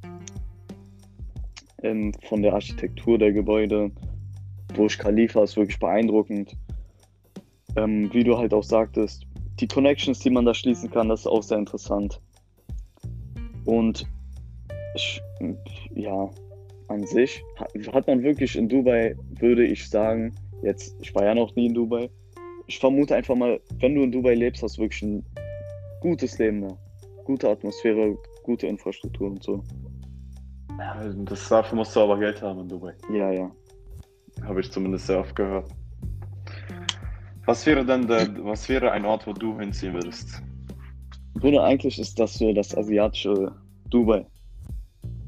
Ähm, 1.83 2.15
von 2.27 2.41
der 2.41 2.55
Architektur 2.55 3.19
der 3.19 3.33
Gebäude. 3.33 3.91
Burj 4.75 4.97
Khalifa 4.97 5.43
ist 5.43 5.59
wirklich 5.59 5.79
beeindruckend. 5.79 6.57
Ähm, 7.77 8.09
wie 8.15 8.25
du 8.25 8.39
halt 8.39 8.55
auch 8.55 8.65
sagtest, 8.65 9.27
die 9.61 9.69
Connections, 9.69 10.21
die 10.21 10.31
man 10.31 10.47
da 10.47 10.55
schließen 10.55 10.91
kann, 10.91 11.11
das 11.11 11.21
ist 11.21 11.27
auch 11.27 11.43
sehr 11.43 11.59
interessant. 11.59 12.23
Und 13.67 14.07
ich, 14.95 15.21
ja, 15.95 16.31
an 16.89 17.07
sich 17.07 17.45
hat, 17.93 18.07
man 18.07 18.23
wirklich 18.23 18.57
in 18.57 18.67
Dubai, 18.67 19.15
würde 19.39 19.67
ich 19.67 19.91
sagen, 19.91 20.35
jetzt, 20.63 20.97
ich 21.03 21.15
war 21.15 21.25
ja 21.27 21.35
noch 21.35 21.55
nie 21.55 21.67
in 21.67 21.75
Dubai, 21.75 22.09
ich 22.71 22.79
vermute 22.79 23.17
einfach 23.17 23.35
mal, 23.35 23.61
wenn 23.81 23.97
du 23.97 24.05
in 24.05 24.13
Dubai 24.13 24.35
lebst, 24.35 24.63
hast 24.63 24.79
du 24.79 24.83
wirklich 24.83 25.03
ein 25.03 25.25
gutes 26.01 26.39
Leben 26.39 26.61
da. 26.63 26.79
Gute 27.25 27.49
Atmosphäre, 27.51 28.17
gute 28.45 28.69
Infrastruktur 28.69 29.33
und 29.33 29.43
so. 29.43 29.65
Ja, 30.79 31.03
das, 31.25 31.49
dafür 31.49 31.75
musst 31.77 31.97
du 31.97 32.01
aber 32.01 32.17
Geld 32.21 32.41
haben 32.41 32.61
in 32.61 32.69
Dubai. 32.69 32.95
Ja, 33.13 33.33
ja. 33.33 33.51
Habe 34.45 34.61
ich 34.61 34.71
zumindest 34.71 35.09
sehr 35.09 35.19
oft 35.19 35.35
gehört. 35.35 35.69
Was 37.45 37.67
wäre 37.67 37.85
denn 37.85 38.07
der, 38.07 38.29
was 38.45 38.69
wäre 38.69 38.93
ein 38.93 39.05
Ort, 39.05 39.27
wo 39.27 39.33
du 39.33 39.59
hinziehen 39.59 39.93
würdest? 39.95 40.41
Bruder, 41.35 41.65
eigentlich 41.65 41.99
ist 41.99 42.21
das 42.21 42.35
so 42.35 42.53
das 42.53 42.77
asiatische 42.77 43.53
Dubai, 43.89 44.25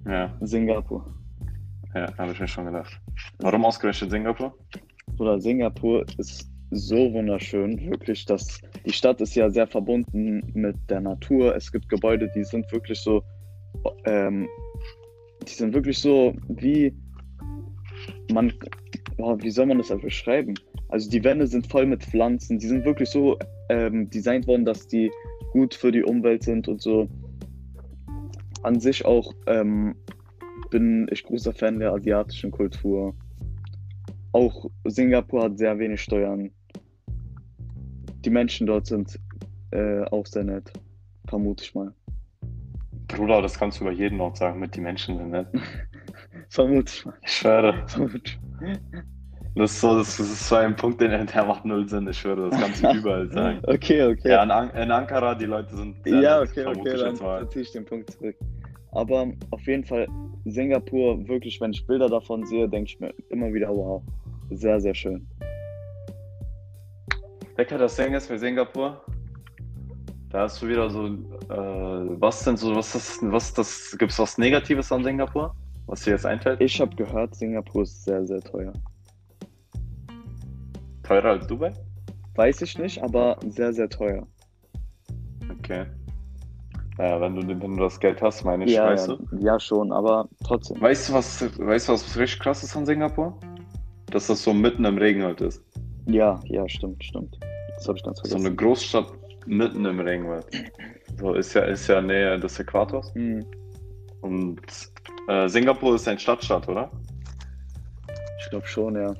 Ja, 0.07 0.33
Singapur. 0.43 1.05
ja, 1.93 2.17
habe 2.19 2.31
ich 2.31 2.39
mir 2.39 2.47
schon 2.47 2.67
gedacht. 2.67 3.01
Warum 3.41 3.65
ausgerechnet 3.65 4.13
Singapur? 4.13 4.55
Bruder, 5.17 5.41
Singapur 5.41 6.07
ist 6.19 6.52
so 6.73 7.13
wunderschön, 7.13 7.79
wirklich. 7.91 8.25
Das, 8.25 8.61
die 8.85 8.93
Stadt 8.93 9.21
ist 9.21 9.35
ja 9.35 9.51
sehr 9.51 9.67
verbunden 9.67 10.43
mit 10.55 10.77
der 10.89 11.01
Natur. 11.01 11.55
Es 11.55 11.71
gibt 11.71 11.89
Gebäude, 11.89 12.31
die 12.35 12.45
sind 12.45 12.71
wirklich 12.73 12.99
so, 12.99 13.23
ähm, 14.05 14.49
die 15.47 15.53
sind 15.53 15.75
wirklich 15.75 15.99
so 15.99 16.35
wie 16.49 16.95
man, 18.33 18.53
boah, 19.17 19.41
wie 19.43 19.51
soll 19.51 19.67
man 19.67 19.79
das 19.79 19.89
beschreiben? 20.01 20.55
Also 20.89 21.11
die 21.11 21.23
Wände 21.23 21.47
sind 21.47 21.67
voll 21.67 21.87
mit 21.87 22.03
Pflanzen. 22.03 22.59
Die 22.59 22.67
sind 22.67 22.85
wirklich 22.85 23.11
so 23.11 23.39
ähm, 23.69 24.09
designt 24.11 24.47
worden, 24.47 24.65
dass 24.65 24.87
die 24.87 25.11
gut 25.53 25.75
für 25.75 25.93
die 25.93 26.03
Umwelt 26.03 26.43
sind 26.43 26.69
und 26.69 26.81
so. 26.81 27.09
An 28.63 28.81
sich 28.81 29.05
auch 29.05 29.35
ähm, 29.47 29.95
bin 30.71 31.07
ich 31.11 31.25
großer 31.25 31.53
Fan 31.53 31.79
der 31.79 31.93
asiatischen 31.93 32.51
Kultur. 32.51 33.15
Auch 34.33 34.71
Singapur 34.85 35.45
hat 35.45 35.59
sehr 35.59 35.79
wenig 35.79 36.01
Steuern. 36.01 36.51
Die 38.25 38.31
Menschen 38.31 38.67
dort 38.67 38.87
sind 38.87 39.19
äh, 39.73 40.03
auch 40.05 40.27
sehr 40.27 40.45
nett, 40.45 40.73
vermute 41.27 41.65
ich 41.65 41.75
mal. 41.75 41.93
Bruder, 43.09 43.43
das 43.43 43.59
kannst 43.59 43.81
du 43.81 43.85
über 43.85 43.93
jeden 43.93 44.21
Ort 44.21 44.37
sagen, 44.37 44.61
mit 44.61 44.75
die 44.77 44.81
Menschen 44.81 45.19
sind 45.19 45.31
nett. 45.31 45.49
Vermute 46.49 46.93
ich 46.95 47.05
mal. 47.05 47.15
Ich 47.23 47.33
schwöre. 47.33 47.83
Vermute 47.87 48.33
Das 49.55 49.73
ist 49.73 49.81
so, 49.81 49.97
das 49.99 50.21
ist 50.21 50.49
so 50.49 50.57
ein 50.57 50.77
Punkt, 50.77 51.01
der, 51.01 51.25
der 51.25 51.45
macht 51.45 51.65
null 51.65 51.89
Sinn. 51.89 52.07
Ich 52.09 52.19
schwöre, 52.19 52.51
das 52.51 52.61
kannst 52.61 52.83
du 52.83 52.93
überall 52.95 53.31
sagen. 53.31 53.61
Okay, 53.65 54.05
okay. 54.05 54.31
Ja, 54.31 54.43
in, 54.43 54.51
An 54.51 54.71
in 54.71 54.91
Ankara, 54.91 55.35
die 55.35 55.47
Leute 55.47 55.75
sind 55.77 56.03
sehr 56.05 56.21
Ja, 56.21 56.41
nett, 56.41 56.51
okay, 56.51 56.67
okay, 56.67 56.97
dann 56.97 57.51
ziehe 57.51 57.63
ich 57.63 57.73
den 57.73 57.85
Punkt 57.85 58.11
zurück. 58.11 58.37
Aber 58.93 59.33
auf 59.51 59.67
jeden 59.67 59.85
Fall, 59.85 60.07
Singapur, 60.45 61.27
wirklich, 61.27 61.61
wenn 61.61 61.73
ich 61.73 61.87
Bilder 61.87 62.09
davon 62.09 62.45
sehe, 62.47 62.69
denke 62.69 62.91
ich 62.91 63.01
mir 63.01 63.13
immer 63.31 63.53
wieder, 63.53 63.69
wow, 63.71 64.03
sehr, 64.51 64.81
sehr 64.81 64.95
schön. 64.95 65.27
Becker, 67.57 67.77
das 67.77 67.97
Ding 67.97 68.15
ist 68.15 68.27
für 68.27 68.39
Singapur. 68.39 69.05
Da 70.31 70.43
hast 70.43 70.63
du 70.63 70.69
wieder 70.69 70.89
so, 70.89 71.07
äh, 71.07 72.21
was 72.21 72.43
sind 72.43 72.59
so, 72.59 72.75
was 72.75 72.95
ist, 72.95 73.21
was 73.31 73.53
das, 73.53 73.95
gibt's 73.99 74.19
was 74.19 74.39
Negatives 74.39 74.91
an 74.91 75.05
Singapur? 75.05 75.55
Was 75.87 76.03
dir 76.03 76.13
jetzt 76.13 76.25
einfällt? 76.25 76.61
Ich 76.63 76.81
habe 76.81 76.95
gehört, 76.97 77.35
Singapur 77.35 77.83
ist 77.83 78.05
sehr, 78.05 78.25
sehr 78.27 78.41
teuer. 78.41 78.73
Teurer 81.03 81.31
als 81.31 81.47
Dubai? 81.47 81.73
Weiß 82.37 82.63
ich 82.63 82.79
nicht, 82.79 83.03
aber 83.03 83.37
sehr, 83.47 83.75
sehr 83.75 83.91
teuer. 83.91 84.27
Okay. 85.59 85.85
Ja, 86.99 87.21
wenn 87.21 87.37
du, 87.37 87.47
wenn 87.47 87.61
du 87.61 87.83
das 87.83 88.01
Geld 88.01 88.23
hast, 88.23 88.45
meine 88.45 88.65
ich, 88.65 88.73
ja, 88.73 88.87
weißt 88.87 89.09
ja, 89.09 89.17
du? 89.17 89.45
ja, 89.45 89.61
schon, 89.61 89.93
aber 89.93 90.29
trotzdem. 90.45 90.81
Weißt 90.81 91.11
du, 91.11 91.15
was, 91.15 91.43
weißt 91.59 91.89
du, 91.89 91.93
was 91.93 92.17
richtig 92.17 92.41
krass 92.41 92.63
ist 92.63 92.75
an 92.75 92.87
Singapur? 92.87 93.37
Dass 94.07 94.29
das 94.29 94.43
so 94.43 94.55
mitten 94.55 94.85
im 94.87 94.97
Regenwald 94.97 95.43
ist. 95.43 95.63
Ja, 96.07 96.41
ja, 96.47 96.69
stimmt, 96.69 97.03
stimmt. 97.05 97.39
Das 97.77 97.89
habe 97.89 97.99
ich 97.99 98.05
ganz 98.05 98.19
So 98.19 98.29
vergessen. 98.29 98.47
eine 98.47 98.57
Großstadt 98.57 99.13
mitten 99.47 99.85
im 99.85 100.01
Regenwald. 100.01 100.47
So 101.19 101.35
ist 101.35 101.55
ja, 101.55 101.63
ist 101.63 101.87
ja 101.89 102.01
näher 102.01 102.39
des 102.39 102.59
Äquators. 102.59 103.15
Hm, 103.15 103.45
Und 104.21 104.61
äh, 105.29 105.49
Singapur 105.49 105.95
ist 105.95 106.09
ein 106.09 106.19
Stadtstaat, 106.19 106.69
oder? 106.69 106.91
ich 108.41 108.51
glaube 108.51 108.67
schon, 108.67 108.95
ja. 108.97 109.15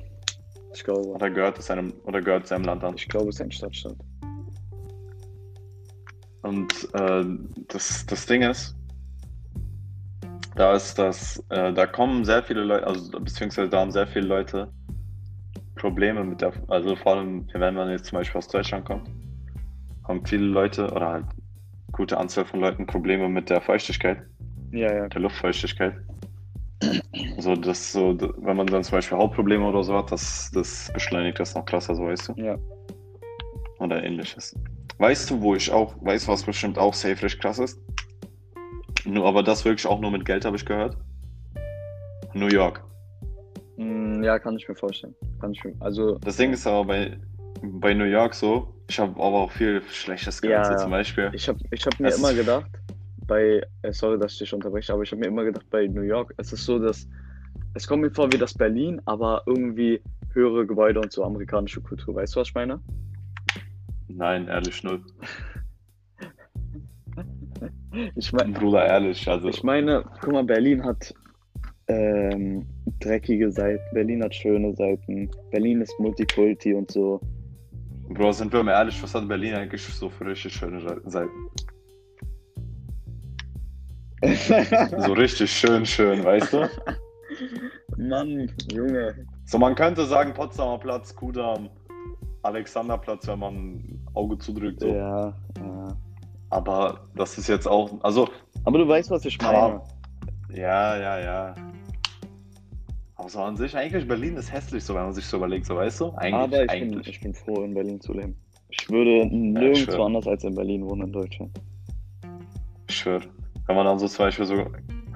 Ich 0.73 0.83
glaube. 0.83 1.07
Oder 1.07 1.29
gehört 1.29 1.57
es 1.59 1.69
einem, 1.71 1.93
oder 2.05 2.21
gehört 2.21 2.45
es 2.45 2.51
einem 2.51 2.65
Land 2.65 2.83
an? 2.83 2.95
Ich 2.95 3.07
glaube, 3.07 3.29
es 3.29 3.35
ist 3.35 3.41
ein 3.41 3.51
Stadtstaat. 3.51 3.95
Und 6.41 6.89
äh, 6.93 7.23
das, 7.69 8.05
das 8.05 8.25
Ding 8.25 8.41
ist, 8.43 8.75
da 10.55 10.73
ist 10.75 10.99
das, 10.99 11.43
äh, 11.49 11.73
da 11.73 11.87
kommen 11.87 12.25
sehr 12.25 12.43
viele 12.43 12.63
Leute, 12.63 12.85
also 12.85 13.19
beziehungsweise 13.19 13.69
da 13.69 13.79
haben 13.79 13.91
sehr 13.91 14.07
viele 14.07 14.27
Leute 14.27 14.71
Probleme 15.83 16.23
mit 16.23 16.39
der, 16.39 16.53
also 16.69 16.95
vor 16.95 17.17
allem, 17.17 17.45
wenn 17.51 17.75
man 17.75 17.89
jetzt 17.89 18.05
zum 18.05 18.17
Beispiel 18.17 18.37
aus 18.37 18.47
Deutschland 18.47 18.85
kommt, 18.85 19.09
haben 20.07 20.25
viele 20.25 20.45
Leute 20.45 20.89
oder 20.89 21.09
halt 21.09 21.25
gute 21.91 22.17
Anzahl 22.17 22.45
von 22.45 22.61
Leuten 22.61 22.85
Probleme 22.85 23.27
mit 23.27 23.49
der 23.49 23.59
Feuchtigkeit, 23.59 24.19
Ja, 24.71 24.93
ja. 24.93 25.09
der 25.09 25.19
Luftfeuchtigkeit. 25.19 25.95
Also 27.35 27.57
das 27.57 27.91
so, 27.91 28.17
wenn 28.17 28.55
man 28.55 28.65
dann 28.67 28.81
zum 28.85 28.97
Beispiel 28.97 29.17
Hautprobleme 29.17 29.65
oder 29.65 29.83
so 29.83 29.97
hat, 29.97 30.09
das, 30.09 30.51
das 30.53 30.89
beschleunigt 30.93 31.41
das 31.41 31.53
noch 31.53 31.65
krasser, 31.65 31.95
so 31.95 32.05
weißt 32.05 32.29
du. 32.29 32.33
Ja. 32.41 32.57
Oder 33.79 34.01
ähnliches. 34.05 34.57
Weißt 34.99 35.29
du, 35.29 35.41
wo 35.41 35.53
ich 35.53 35.69
auch, 35.69 35.95
weißt 35.99 36.27
du, 36.27 36.31
was 36.31 36.43
bestimmt 36.43 36.77
auch 36.77 36.93
safe 36.93 37.27
krass 37.37 37.59
ist? 37.59 37.77
Nur, 39.03 39.25
aber 39.25 39.43
das 39.43 39.65
wirklich 39.65 39.85
auch 39.85 39.99
nur 39.99 40.11
mit 40.11 40.23
Geld, 40.23 40.45
habe 40.45 40.55
ich 40.55 40.65
gehört. 40.65 40.95
New 42.33 42.47
York. 42.47 42.81
Hm, 43.77 44.23
ja, 44.23 44.39
kann 44.39 44.55
ich 44.57 44.67
mir 44.67 44.75
vorstellen. 44.75 45.15
Kann 45.39 45.51
ich 45.51 45.63
mir, 45.63 45.75
also, 45.79 46.17
Das 46.19 46.37
Ding 46.37 46.53
ist 46.53 46.67
aber 46.67 46.85
bei, 46.85 47.17
bei 47.61 47.93
New 47.93 48.05
York 48.05 48.33
so, 48.33 48.73
ich 48.87 48.99
habe 48.99 49.11
aber 49.13 49.41
auch 49.41 49.51
viel 49.51 49.81
Schlechtes 49.89 50.41
gehört. 50.41 50.69
Ja, 50.69 50.77
zum 50.77 50.91
Beispiel. 50.91 51.31
ich 51.33 51.47
habe 51.47 51.59
ich 51.71 51.85
hab 51.85 51.99
mir 51.99 52.09
Es 52.09 52.17
immer 52.17 52.33
gedacht, 52.33 52.69
bei, 53.27 53.63
äh, 53.81 53.91
sorry, 53.91 54.19
dass 54.19 54.33
ich 54.33 54.39
dich 54.39 54.53
unterbreche, 54.53 54.93
aber 54.93 55.03
ich 55.03 55.11
habe 55.11 55.21
mir 55.21 55.27
immer 55.27 55.43
gedacht, 55.43 55.65
bei 55.69 55.87
New 55.87 56.01
York, 56.01 56.33
es 56.37 56.53
ist 56.53 56.65
so, 56.65 56.77
dass, 56.77 57.07
es 57.73 57.87
kommt 57.87 58.03
mir 58.03 58.11
vor 58.11 58.31
wie 58.31 58.37
das 58.37 58.53
Berlin, 58.53 59.01
aber 59.05 59.41
irgendwie 59.45 60.01
höhere 60.33 60.65
Gebäude 60.65 60.99
und 60.99 61.11
so 61.11 61.23
amerikanische 61.23 61.81
Kultur. 61.81 62.15
Weißt 62.15 62.35
du, 62.35 62.39
was 62.41 62.49
ich 62.49 62.55
meine? 62.55 62.79
Nein, 64.07 64.47
ehrlich, 64.47 64.83
null. 64.83 65.03
Ich 68.15 68.33
meine, 68.33 68.53
Bruder, 68.53 68.85
ehrlich. 68.87 69.27
Also, 69.29 69.49
Ich 69.49 69.63
meine, 69.63 70.03
guck 70.19 70.33
mal, 70.33 70.43
Berlin 70.43 70.83
hat 70.83 71.13
ähm, 71.87 72.65
dreckige 72.99 73.51
Seiten, 73.51 73.83
Berlin 73.93 74.23
hat 74.23 74.33
schöne 74.33 74.73
Seiten, 74.75 75.29
Berlin 75.51 75.81
ist 75.81 75.93
Multikulti 75.99 76.73
und 76.73 76.91
so. 76.91 77.19
Bro, 78.09 78.31
sind 78.33 78.53
wir 78.53 78.63
mal 78.63 78.73
ehrlich, 78.73 79.01
was 79.01 79.15
hat 79.15 79.27
Berlin 79.27 79.55
eigentlich 79.55 79.83
so 79.83 80.09
für 80.09 80.25
richtig 80.25 80.53
schöne 80.53 80.81
Seiten? 81.05 81.31
So 84.99 85.11
richtig 85.11 85.51
schön, 85.51 85.85
schön, 85.85 86.23
weißt 86.23 86.53
du? 86.53 86.69
Mann, 87.97 88.49
Junge. 88.71 89.13
So, 89.45 89.57
man 89.57 89.75
könnte 89.75 90.05
sagen 90.05 90.33
Potsdamer 90.33 90.77
Platz, 90.77 91.13
Kudamm, 91.13 91.69
Alexanderplatz, 92.43 93.27
wenn 93.27 93.39
man 93.39 93.55
ein 93.55 94.07
Auge 94.13 94.37
zudrückt. 94.37 94.79
So. 94.79 94.87
Ja, 94.87 95.33
ja. 95.57 95.97
Aber 96.49 97.01
das 97.15 97.37
ist 97.37 97.49
jetzt 97.49 97.67
auch, 97.67 98.01
also, 98.03 98.29
Aber 98.63 98.77
du 98.77 98.87
weißt, 98.87 99.09
was 99.11 99.25
ich 99.25 99.41
meine. 99.41 99.81
Ja, 100.53 100.97
ja, 100.97 101.19
ja. 101.19 101.55
Aber 103.23 103.29
so 103.29 103.39
an 103.39 103.55
sich, 103.55 103.73
eigentlich 103.73 104.05
Berlin 104.05 104.35
ist 104.35 104.51
hässlich, 104.51 104.83
so 104.83 104.95
wenn 104.95 105.03
man 105.03 105.13
sich 105.13 105.25
so 105.25 105.37
überlegt, 105.37 105.65
so 105.65 105.77
weißt 105.77 106.01
du? 106.01 106.11
Eigentlich, 106.17 106.33
Aber 106.33 106.61
ich 106.63 106.67
bin, 106.67 106.91
eigentlich. 106.91 107.07
ich 107.07 107.21
bin 107.21 107.33
froh, 107.33 107.63
in 107.63 107.73
Berlin 107.73 108.01
zu 108.01 108.11
leben. 108.11 108.35
Ich 108.67 108.89
würde 108.89 109.25
nirgendwo 109.27 109.93
schwör. 109.93 110.05
anders 110.07 110.27
als 110.27 110.43
in 110.43 110.53
Berlin 110.53 110.85
wohnen 110.85 111.03
in 111.03 111.13
Deutschland. 111.13 111.57
Ich 112.89 112.97
schwöre. 112.97 113.23
Wenn 113.65 113.77
man 113.77 113.85
dann 113.85 113.97
so 113.97 114.09
zum 114.09 114.25
Beispiel 114.25 114.45
so, 114.45 114.65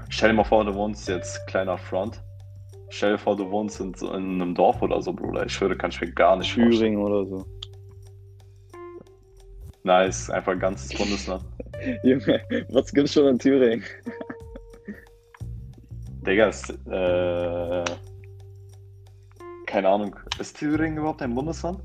stell 0.07 0.29
dir 0.29 0.35
mal 0.35 0.45
vor, 0.45 0.63
du 0.63 0.73
wohnst 0.73 1.09
jetzt 1.09 1.45
kleiner 1.47 1.77
Front. 1.77 2.23
Stell 2.91 3.11
dir 3.11 3.17
vor, 3.17 3.35
du 3.35 3.51
wohnst 3.51 3.81
in, 3.81 3.93
in 3.95 4.41
einem 4.41 4.55
Dorf 4.55 4.81
oder 4.81 5.01
so, 5.01 5.11
Bruder. 5.11 5.45
Ich 5.45 5.51
schwöre, 5.51 5.75
kann 5.75 5.89
ich 5.89 5.99
mir 5.99 6.09
gar 6.09 6.37
nicht 6.37 6.53
vorstellen. 6.53 6.71
Thüringen 6.71 7.01
oder 7.01 7.25
so. 7.25 7.45
Nice, 9.83 10.29
einfach 10.29 10.53
ein 10.53 10.59
ganzes 10.59 10.97
Bundesland. 10.97 11.43
Junge, 12.03 12.41
was 12.69 12.89
gibt's 12.93 13.11
schon 13.11 13.27
in 13.27 13.37
Thüringen? 13.37 13.83
Digga, 16.27 16.47
ist, 16.47 16.69
äh, 16.87 17.85
keine 19.65 19.87
Ahnung, 19.87 20.13
ist 20.39 20.57
Thüringen 20.57 20.97
überhaupt 20.97 21.21
ein 21.21 21.33
Bundesland? 21.33 21.79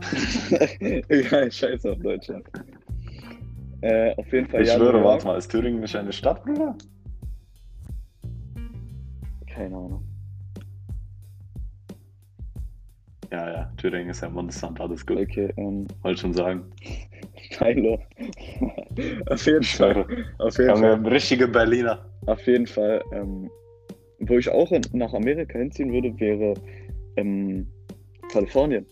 Egal, 0.80 1.50
scheiße 1.50 1.90
auf 1.90 1.98
Deutschland. 1.98 2.46
Äh, 3.80 4.14
auf 4.16 4.32
jeden 4.32 4.48
Fall, 4.48 4.62
Ich 4.62 4.68
ja, 4.68 4.76
schwöre, 4.76 5.02
warte 5.02 5.26
mal, 5.26 5.36
ist 5.36 5.50
Thüringen 5.50 5.80
nicht 5.80 5.96
eine 5.96 6.12
Stadt, 6.12 6.44
Bruder? 6.44 6.76
Keine 9.48 9.76
Ahnung. 9.76 10.04
Ja, 13.32 13.50
ja, 13.50 13.72
Thüringen 13.76 14.10
ist 14.10 14.20
ja 14.20 14.28
ein 14.28 14.34
Bundesland, 14.34 14.80
alles 14.80 15.04
gut. 15.04 15.18
Okay, 15.18 15.52
ähm, 15.56 15.86
Wollte 16.02 16.20
schon 16.20 16.34
sagen. 16.34 16.64
Milo. 17.60 17.98
auf 19.26 19.46
jeden 19.46 19.64
Fall. 19.64 20.06
Auf 20.38 20.58
jeden 20.58 20.76
Fall. 20.76 20.92
Junge, 20.92 21.10
richtige 21.10 21.48
Berliner. 21.48 22.09
Auf 22.30 22.46
jeden 22.46 22.66
Fall. 22.66 23.02
Ähm, 23.12 23.50
wo 24.20 24.38
ich 24.38 24.48
auch 24.48 24.70
in, 24.70 24.82
nach 24.92 25.12
Amerika 25.12 25.58
hinziehen 25.58 25.92
würde, 25.92 26.18
wäre 26.20 26.54
ähm, 27.16 27.66
Kalifornien. 28.30 28.86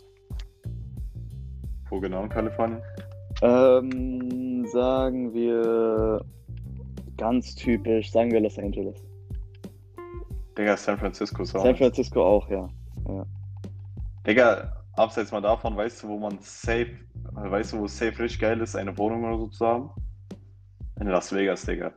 Wo 1.88 2.00
genau 2.00 2.24
in 2.24 2.28
Kalifornien? 2.28 2.82
Ähm, 3.42 4.66
sagen 4.66 5.32
wir 5.32 6.20
ganz 7.16 7.54
typisch, 7.54 8.10
sagen 8.10 8.32
wir 8.32 8.40
Los 8.40 8.58
Angeles. 8.58 9.00
Digga, 10.56 10.76
San 10.76 10.98
Francisco 10.98 11.42
ist 11.42 11.54
auch. 11.54 11.62
San. 11.62 11.76
Francisco 11.76 12.24
auch, 12.24 12.50
ja. 12.50 12.68
Digga, 14.26 14.82
abseits 14.94 15.30
mal 15.30 15.40
davon, 15.40 15.76
weißt 15.76 16.02
du, 16.02 16.08
wo 16.08 16.18
man 16.18 16.38
safe, 16.40 16.90
weißt 17.34 17.74
du, 17.74 17.78
wo 17.78 17.84
es 17.84 17.96
safe 17.96 18.18
richtig 18.18 18.40
geil 18.40 18.60
ist, 18.60 18.74
eine 18.74 18.98
Wohnung 18.98 19.22
oder 19.24 19.38
so 19.38 19.46
zu 19.46 19.64
haben? 19.64 19.90
In 21.00 21.06
Las 21.06 21.32
Vegas, 21.32 21.64
Digga. 21.64 21.92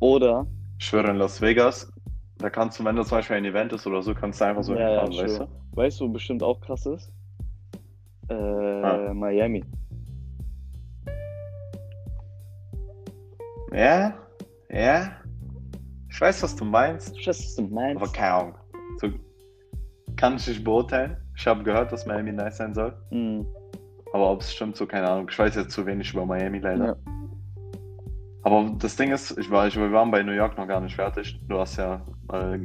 Oder, 0.00 0.46
Ich 0.78 0.86
schwöre, 0.86 1.10
in 1.10 1.16
Las 1.16 1.40
Vegas, 1.40 1.90
da 2.38 2.50
kannst 2.50 2.78
du, 2.78 2.84
wenn 2.84 2.96
da 2.96 3.04
zum 3.04 3.18
Beispiel 3.18 3.36
ein 3.36 3.44
Event 3.44 3.72
ist 3.72 3.86
oder 3.86 4.02
so, 4.02 4.14
kannst 4.14 4.40
du 4.40 4.44
einfach 4.44 4.62
so 4.62 4.74
ja, 4.74 4.80
ja, 4.80 4.88
hinfahren, 5.02 5.24
weißt 5.24 5.36
sure. 5.36 5.48
du? 5.70 5.76
weißt 5.76 6.00
du, 6.00 6.04
wo 6.04 6.08
bestimmt 6.12 6.42
auch 6.42 6.60
krass 6.60 6.84
ist? 6.86 7.12
Äh, 8.28 8.34
Ah. 8.34 9.12
Miami. 9.14 9.64
Ja, 13.72 14.14
ja. 14.70 15.10
Ich 16.10 16.20
weiß, 16.20 16.42
was 16.42 16.54
du 16.54 16.64
meinst, 16.64 17.16
Ich 17.18 17.26
weiß, 17.26 17.38
was 17.38 17.54
du 17.56 17.62
meinst. 17.74 18.02
aber 18.02 18.12
keine 18.12 18.32
Ahnung. 18.34 18.54
So, 18.98 19.08
kann 20.16 20.36
ich 20.36 20.46
nicht 20.46 20.62
beurteilen. 20.64 21.16
Ich 21.36 21.46
habe 21.46 21.64
gehört, 21.64 21.90
dass 21.90 22.06
Miami 22.06 22.30
nice 22.32 22.58
sein 22.58 22.72
soll. 22.74 22.94
Mhm. 23.10 23.44
Aber 24.12 24.30
ob 24.30 24.42
es 24.42 24.52
stimmt, 24.54 24.76
so 24.76 24.86
keine 24.86 25.08
Ahnung. 25.08 25.26
Ich 25.28 25.36
weiß 25.38 25.56
jetzt 25.56 25.72
zu 25.72 25.84
wenig 25.86 26.12
über 26.12 26.24
Miami 26.24 26.60
leider. 26.60 26.86
Ja. 26.86 26.96
Aber 28.44 28.70
das 28.78 28.94
Ding 28.94 29.10
ist, 29.10 29.36
ich 29.38 29.50
war, 29.50 29.66
ich, 29.66 29.74
wir 29.76 29.90
waren 29.90 30.10
bei 30.10 30.22
New 30.22 30.32
York 30.32 30.56
noch 30.58 30.68
gar 30.68 30.80
nicht 30.80 30.94
fertig. 30.94 31.40
Du 31.48 31.58
hast 31.58 31.76
ja 31.76 32.02
äh, 32.30 32.58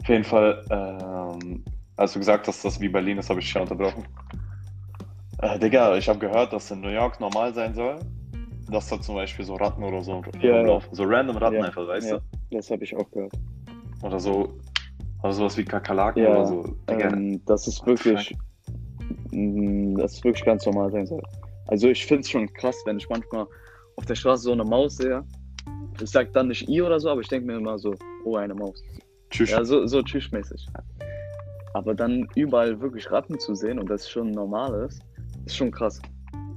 auf 0.00 0.08
jeden 0.08 0.24
Fall, 0.24 0.64
ähm, 0.70 1.62
als 1.96 2.14
du 2.14 2.18
gesagt 2.18 2.48
hast, 2.48 2.64
dass 2.64 2.80
wie 2.80 2.88
Berlin 2.88 3.18
ist, 3.18 3.28
habe 3.28 3.38
ich 3.40 3.46
dich 3.46 3.54
ja 3.54 3.60
unterbrochen. 3.60 4.04
Äh, 5.42 5.58
Digga, 5.58 5.94
ich 5.96 6.08
habe 6.08 6.18
gehört, 6.18 6.54
dass 6.54 6.70
in 6.70 6.80
New 6.80 6.88
York 6.88 7.20
normal 7.20 7.52
sein 7.52 7.74
soll, 7.74 7.98
dass 8.70 8.88
da 8.88 8.98
zum 8.98 9.16
Beispiel 9.16 9.44
so 9.44 9.56
Ratten 9.56 9.82
oder 9.84 10.02
so 10.02 10.22
Ja, 10.40 10.56
rumlaufen. 10.56 10.94
So 10.94 11.04
random 11.04 11.36
Ratten 11.36 11.56
Ja, 11.56 11.62
einfach, 11.64 11.86
weißt 11.86 12.12
ja. 12.12 12.20
Das 12.50 12.70
habe 12.70 12.84
ich 12.84 12.96
auch 12.96 13.10
gehört. 13.10 13.34
du? 14.00 14.06
Oder 14.06 14.20
so, 14.20 14.54
oder 15.22 15.32
sowas 15.34 15.56
wie 15.58 15.64
Kakerlaken 15.64 16.22
Ja, 16.22 16.30
oder 16.30 16.46
so. 16.46 16.62
Digga, 16.88 17.08
Ähm, 17.08 17.42
das 17.44 17.66
ist 17.66 17.86
wirklich, 17.86 18.34
mh, 19.32 20.00
das 20.00 20.14
ist 20.14 20.24
wirklich 20.24 20.44
ganz 20.46 20.64
normal 20.64 20.90
sein 20.90 21.06
soll. 21.06 21.22
Also 21.66 21.88
ich 21.88 22.06
finde 22.06 22.22
es 22.22 22.30
schon 22.30 22.50
krass, 22.54 22.80
wenn 22.86 22.96
ich 22.96 23.08
manchmal 23.10 23.46
auf 23.96 24.06
der 24.06 24.14
Straße 24.14 24.44
so 24.44 24.52
eine 24.52 24.64
Maus 24.64 24.96
sehe. 24.96 25.24
Ich 26.00 26.10
sag 26.10 26.32
dann 26.32 26.48
nicht 26.48 26.68
i 26.68 26.82
oder 26.82 26.98
so, 26.98 27.10
aber 27.10 27.20
ich 27.20 27.28
denke 27.28 27.46
mir 27.46 27.56
immer 27.56 27.78
so, 27.78 27.94
oh, 28.24 28.36
eine 28.36 28.54
Maus. 28.54 28.82
tschüss. 29.30 29.50
Ja, 29.50 29.64
so, 29.64 29.86
so 29.86 30.02
tschüssmäßig. 30.02 30.66
Aber 31.74 31.94
dann 31.94 32.28
überall 32.34 32.80
wirklich 32.80 33.10
Ratten 33.10 33.38
zu 33.38 33.54
sehen 33.54 33.78
und 33.78 33.88
das 33.90 34.08
schon 34.08 34.30
normal 34.30 34.86
ist, 34.86 35.02
ist 35.44 35.56
schon 35.56 35.70
krass. 35.70 36.00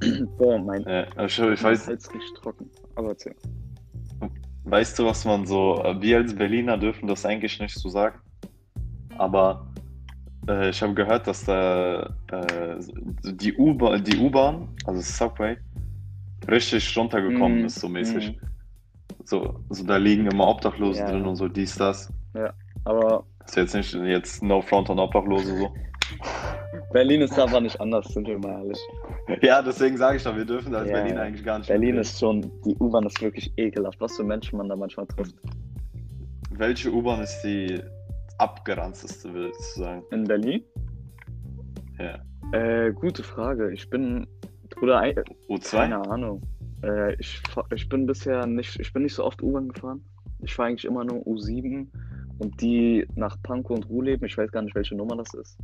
Boah, 0.37 0.59
mein 0.59 0.83
Ja, 0.83 1.05
ich, 1.25 1.39
weiß, 1.39 1.87
Hals 1.87 2.13
riecht 2.13 2.35
trocken. 2.35 2.69
Aber 2.95 3.09
erzähl. 3.09 3.35
Weißt 4.65 4.99
du, 4.99 5.05
was 5.05 5.25
man 5.25 5.45
so, 5.45 5.81
äh, 5.83 5.99
wir 6.01 6.17
als 6.17 6.35
Berliner 6.35 6.77
dürfen 6.77 7.07
das 7.07 7.25
eigentlich 7.25 7.59
nicht 7.59 7.75
so 7.75 7.89
sagen, 7.89 8.19
aber 9.17 9.65
äh, 10.47 10.69
ich 10.69 10.81
habe 10.81 10.93
gehört, 10.93 11.27
dass 11.27 11.45
da 11.45 12.13
äh, 12.31 13.57
U-Bahn, 13.57 14.03
die 14.03 14.17
U-Bahn, 14.17 14.69
also 14.85 15.01
Subway, 15.01 15.57
richtig 16.49 16.97
runtergekommen 16.97 17.59
Mhm, 17.59 17.65
ist, 17.65 17.79
so 17.79 17.89
mäßig. 17.89 18.31
mhm. 18.31 18.47
So, 19.25 19.59
so 19.69 19.85
da 19.85 19.97
liegen 19.97 20.25
immer 20.27 20.47
Obdachlose 20.47 20.99
Ja. 21.01 21.11
drin 21.11 21.25
und 21.25 21.35
so 21.35 21.47
dies, 21.47 21.75
das. 21.75 22.11
Aber 22.85 23.25
Das 23.39 23.49
ist 23.51 23.55
jetzt 23.73 23.75
nicht 23.75 23.93
jetzt 24.07 24.43
No 24.43 24.61
Front 24.61 24.89
an 24.89 24.99
Obdachlose 24.99 25.57
so. 25.57 25.73
Berlin 26.91 27.21
ist 27.21 27.37
aber 27.37 27.59
nicht 27.59 27.79
anders, 27.81 28.07
sind 28.13 28.27
wir 28.27 28.37
mal 28.39 28.59
ehrlich. 28.61 28.79
Ja, 29.41 29.61
deswegen 29.61 29.97
sage 29.97 30.17
ich 30.17 30.23
doch, 30.23 30.35
wir 30.35 30.45
dürfen 30.45 30.71
da 30.71 30.79
als 30.79 30.89
Ja, 30.89 30.95
Berlin 30.95 31.15
ja. 31.15 31.21
eigentlich 31.23 31.43
gar 31.43 31.57
nicht. 31.57 31.67
Berlin 31.67 31.97
ist 31.97 32.17
schon, 32.19 32.41
die 32.65 32.75
U-Bahn 32.79 33.05
ist 33.05 33.21
wirklich 33.21 33.51
ekelhaft, 33.57 33.99
was 33.99 34.15
für 34.15 34.23
Menschen 34.23 34.57
man 34.57 34.69
da 34.69 34.75
manchmal 34.75 35.05
trifft. 35.07 35.35
Welche 36.51 36.91
U-Bahn 36.93 37.21
ist 37.21 37.41
die 37.41 37.81
abgeranzteste, 38.37 39.33
würdest 39.33 39.75
du 39.77 39.81
sagen? 39.81 40.03
In 40.11 40.23
Berlin? 40.23 40.63
Ja. 41.99 42.19
Äh, 42.57 42.93
gute 42.93 43.23
Frage. 43.23 43.71
Ich 43.73 43.89
bin, 43.89 44.25
Bruder, 44.79 44.99
ei- 45.01 45.15
U2? 45.49 45.71
keine 45.71 45.97
Ahnung. 46.09 46.41
Äh, 46.83 47.15
ich, 47.15 47.41
ich 47.73 47.89
bin 47.89 48.05
bisher 48.05 48.45
nicht, 48.45 48.79
ich 48.79 48.93
bin 48.93 49.03
nicht 49.03 49.15
so 49.15 49.23
oft 49.23 49.41
U-Bahn 49.41 49.69
gefahren. 49.69 50.03
Ich 50.43 50.53
fahre 50.53 50.69
eigentlich 50.69 50.85
immer 50.85 51.03
nur 51.03 51.21
U7 51.25 51.87
und 52.39 52.61
die 52.61 53.07
nach 53.15 53.35
Pankow 53.41 53.75
und 53.77 53.89
Ruhr 53.89 54.03
leben. 54.03 54.25
Ich 54.25 54.37
weiß 54.37 54.51
gar 54.51 54.61
nicht, 54.61 54.75
welche 54.75 54.95
Nummer 54.95 55.15
das 55.17 55.33
ist. 55.33 55.57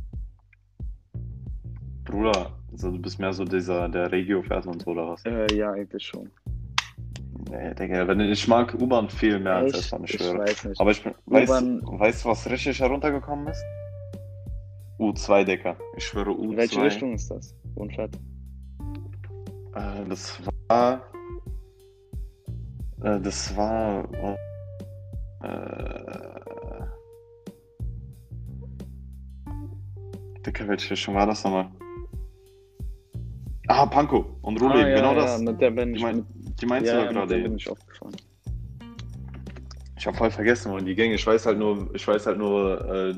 Bruder, 2.04 2.50
also 2.72 2.90
du 2.90 2.98
bist 2.98 3.18
mehr 3.20 3.32
so 3.32 3.44
dieser, 3.44 3.88
der 3.88 4.10
Regio 4.10 4.42
fährt 4.42 4.66
und 4.66 4.82
so 4.82 4.90
oder 4.90 5.08
was? 5.08 5.24
Äh, 5.24 5.54
ja, 5.56 5.70
eigentlich 5.72 6.04
schon. 6.04 6.30
Nee, 7.50 7.74
Digga, 7.74 8.08
wenn, 8.08 8.20
ich 8.20 8.48
mag 8.48 8.74
U-Bahn 8.74 9.08
viel 9.08 9.38
mehr 9.38 9.56
als 9.56 9.74
Echt? 9.74 9.84
S-Bahn, 9.86 10.04
ich 10.04 10.14
Ich 10.14 10.20
schwöre. 10.20 10.38
weiß 10.38 10.64
nicht. 10.64 10.80
Aber 10.80 10.90
ich 10.90 11.02
bin, 11.02 11.14
weißt, 11.26 12.24
du, 12.24 12.28
was 12.28 12.50
richtig 12.50 12.80
heruntergekommen 12.80 13.46
ist? 13.46 13.62
U2, 14.98 15.44
Digga. 15.44 15.76
Ich 15.96 16.04
schwöre, 16.04 16.30
U2. 16.30 16.42
In 16.50 16.56
welche 16.56 16.82
Richtung 16.82 17.14
ist 17.14 17.30
das? 17.30 17.54
Wohnstadt? 17.74 18.10
Äh, 19.74 20.08
das 20.08 20.40
war. 20.68 21.02
Äh, 23.02 23.20
das 23.20 23.56
war. 23.56 24.08
Äh, 25.42 25.84
Digga, 30.46 30.68
welche 30.68 30.90
Richtung 30.90 31.14
war 31.14 31.26
das 31.26 31.42
nochmal? 31.44 31.70
Ah, 33.68 33.86
Pankow 33.86 34.26
und 34.42 34.60
Rudi, 34.60 34.74
Ah, 34.74 34.88
ja, 34.88 34.96
genau 34.96 35.14
ja, 35.14 35.20
das. 35.22 35.40
mit 35.40 35.60
der 35.60 35.70
bin 35.70 35.92
Die, 35.94 35.96
ich, 35.96 36.02
mein, 36.02 36.26
die 36.60 36.66
meinst 36.66 36.90
ja, 36.92 36.98
du 37.00 37.04
ja, 37.06 37.12
gerade. 37.12 37.42
bin 37.42 37.56
ich. 37.56 37.68
Ich 39.96 40.06
habe 40.06 40.16
voll 40.18 40.30
vergessen, 40.30 40.70
Mann, 40.70 40.84
die 40.84 40.94
Gänge. 40.94 41.14
Ich 41.14 41.26
weiß 41.26 41.46
halt 41.46 41.58
nur, 41.58 41.88
ich 41.94 42.06
weiß 42.06 42.26
halt 42.26 42.36
nur, 42.36 42.84
äh, 42.94 43.14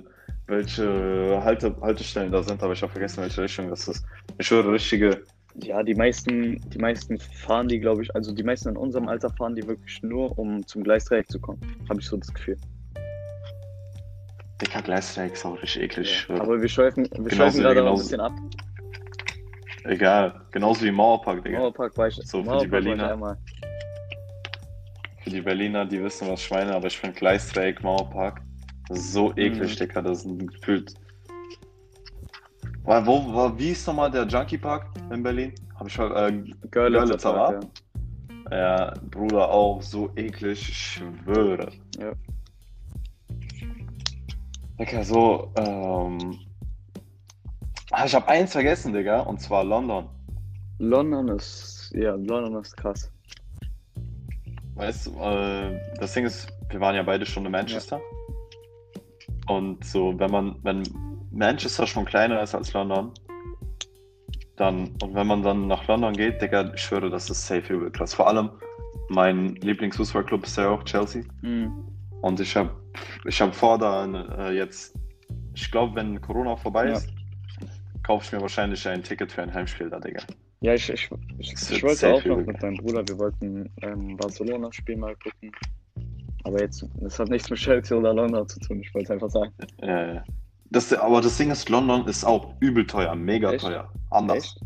welche 0.46 1.40
Halte, 1.42 1.76
Haltestellen 1.80 2.30
da 2.30 2.42
sind, 2.44 2.62
aber 2.62 2.74
ich 2.74 2.82
habe 2.82 2.92
vergessen, 2.92 3.22
welche 3.22 3.42
Richtung 3.42 3.68
das 3.70 3.88
ist. 3.88 4.06
Ich 4.38 4.48
höre 4.50 4.70
richtige. 4.72 5.24
Ja, 5.62 5.82
die 5.82 5.94
meisten, 5.94 6.60
die 6.70 6.78
meisten 6.78 7.18
fahren 7.18 7.68
die, 7.68 7.78
glaube 7.80 8.02
ich, 8.02 8.14
also 8.14 8.32
die 8.32 8.42
meisten 8.42 8.68
in 8.70 8.76
unserem 8.76 9.08
Alter 9.08 9.30
fahren 9.30 9.54
die 9.54 9.66
wirklich 9.66 10.02
nur, 10.02 10.38
um 10.38 10.66
zum 10.66 10.82
Gleisdreieck 10.84 11.28
zu 11.30 11.40
kommen. 11.40 11.60
Habe 11.88 12.00
ich 12.00 12.06
so 12.06 12.16
das 12.16 12.32
Gefühl. 12.32 12.56
Dicker 14.60 14.82
Gleisdreieck 14.82 15.32
ist 15.32 15.44
auch 15.44 15.60
richtig 15.62 15.82
eklig. 15.82 16.10
schwöre. 16.18 16.40
Aber 16.40 16.60
wir 16.60 16.68
schweifen, 16.68 17.04
wir 17.04 17.10
Genauso- 17.10 17.34
schweifen 17.36 17.60
gerade 17.62 17.82
noch 17.82 17.92
ein 17.92 17.98
bisschen 17.98 18.20
ab. 18.20 18.32
Egal. 19.84 20.40
Genauso 20.50 20.84
wie 20.84 20.90
Mauerpark, 20.90 21.44
Digga. 21.44 21.58
Mauerpark 21.58 21.96
war 21.96 22.08
ich, 22.08 22.16
So, 22.16 22.38
für 22.38 22.42
die 22.42 22.48
Mauerpark 22.48 22.72
war 22.72 22.78
ich 22.78 22.84
Berliner. 22.84 23.38
Für 25.22 25.30
die 25.30 25.40
Berliner, 25.40 25.86
die 25.86 26.02
wissen, 26.02 26.28
was 26.28 26.42
Schweine, 26.42 26.74
aber 26.74 26.86
ich 26.88 26.98
finde 26.98 27.16
Gleisdreieck, 27.18 27.82
Mauerpark, 27.82 28.40
so 28.90 29.32
eklig, 29.36 29.74
Mhm. 29.74 29.78
Digga. 29.86 30.02
Das 30.02 30.24
ist 30.24 30.38
gefühlt. 30.48 30.94
Wo, 32.86 33.04
wo, 33.04 33.34
wo, 33.34 33.58
wie 33.58 33.70
ist 33.70 33.84
nochmal 33.88 34.12
der 34.12 34.28
Junkie 34.28 34.58
Park 34.58 34.86
in 35.10 35.20
Berlin? 35.20 35.52
Hab 35.74 35.88
ich 35.88 35.98
äh, 35.98 36.44
Görlitzer 36.70 37.32
Park, 37.32 37.64
wa? 38.48 38.56
ja, 38.56 38.94
Bruder, 39.10 39.50
auch 39.50 39.82
so 39.82 40.10
eklig, 40.14 40.68
ich 40.68 40.78
schwöre. 40.78 41.72
Ja. 41.98 42.12
Digga, 44.78 45.02
so, 45.02 45.52
ähm. 45.56 46.38
Ah, 47.90 48.04
ich 48.06 48.14
habe 48.14 48.28
eins 48.28 48.52
vergessen, 48.52 48.92
Digga, 48.92 49.20
und 49.20 49.40
zwar 49.40 49.64
London. 49.64 50.04
ja. 50.78 50.86
London 50.86 51.28
ist, 51.28 51.90
ja, 51.92 52.14
London 52.14 52.62
ist 52.62 52.76
krass. 52.76 53.10
Weißt 54.76 55.08
du, 55.08 55.20
äh, 55.20 55.80
das 55.98 56.12
Ding 56.12 56.24
ist, 56.24 56.46
wir 56.68 56.80
waren 56.80 56.94
ja 56.94 57.02
beide 57.02 57.26
schon 57.26 57.44
in 57.46 57.50
Manchester. 57.50 58.00
Und 59.48 59.84
so, 59.84 60.16
wenn 60.18 60.30
man, 60.30 60.56
wenn 60.62 60.84
Manchester 61.36 61.86
schon 61.86 62.04
kleiner 62.04 62.42
ist 62.42 62.54
als 62.54 62.72
London, 62.72 63.12
dann, 64.56 64.88
und 65.02 65.14
wenn 65.14 65.26
man 65.26 65.42
dann 65.42 65.66
nach 65.66 65.86
London 65.86 66.14
geht, 66.14 66.40
Digga, 66.40 66.72
ich 66.74 66.80
schwöre, 66.80 67.10
das 67.10 67.28
ist 67.28 67.46
safe 67.46 67.74
übel 67.74 67.90
krass. 67.90 68.14
Vor 68.14 68.26
allem, 68.26 68.50
mein 69.10 69.54
Lieblingsfußballclub 69.56 70.44
ist 70.44 70.56
ja 70.56 70.70
auch 70.70 70.82
Chelsea. 70.84 71.22
Mhm. 71.42 71.70
Und 72.22 72.40
ich 72.40 72.56
habe 72.56 72.70
ich 73.26 73.40
hab 73.40 73.54
vor, 73.54 73.78
da 73.78 74.06
äh, 74.48 74.56
jetzt, 74.56 74.98
ich 75.54 75.70
glaube, 75.70 75.96
wenn 75.96 76.20
Corona 76.20 76.56
vorbei 76.56 76.88
Ja. 76.88 76.96
ist, 76.96 77.12
kaufe 78.02 78.24
ich 78.24 78.32
mir 78.32 78.40
wahrscheinlich 78.40 78.88
ein 78.88 79.02
Ticket 79.02 79.30
für 79.30 79.42
ein 79.42 79.52
Heimspiel 79.52 79.90
da, 79.90 80.00
Digga. 80.00 80.22
Ja, 80.62 80.72
ich, 80.72 80.88
ich, 80.88 81.10
ich, 81.38 81.52
ich 81.52 81.82
wollte 81.82 82.14
auch 82.14 82.24
noch 82.24 82.38
mit 82.38 82.62
meinem 82.62 82.76
Bruder, 82.76 83.06
wir 83.06 83.18
wollten 83.18 83.70
ähm, 83.82 84.16
Barcelona-Spiel 84.16 84.96
mal 84.96 85.14
gucken. 85.16 85.52
Aber 86.44 86.60
jetzt, 86.60 86.88
das 87.00 87.18
hat 87.18 87.28
nichts 87.28 87.50
mit 87.50 87.58
Chelsea 87.58 87.96
oder 87.96 88.14
London 88.14 88.48
zu 88.48 88.58
tun, 88.60 88.80
ich 88.80 88.94
wollte 88.94 89.12
einfach 89.12 89.28
sagen. 89.28 89.52
Ja, 89.82 90.14
ja. 90.14 90.24
Das, 90.70 90.92
aber 90.92 91.20
das 91.20 91.36
Ding 91.36 91.50
ist, 91.50 91.68
London 91.68 92.06
ist 92.06 92.24
auch 92.24 92.54
übel 92.60 92.86
teuer, 92.86 93.14
mega 93.14 93.52
Echt? 93.52 93.64
teuer. 93.64 93.88
Anders. 94.10 94.38
Echt? 94.38 94.60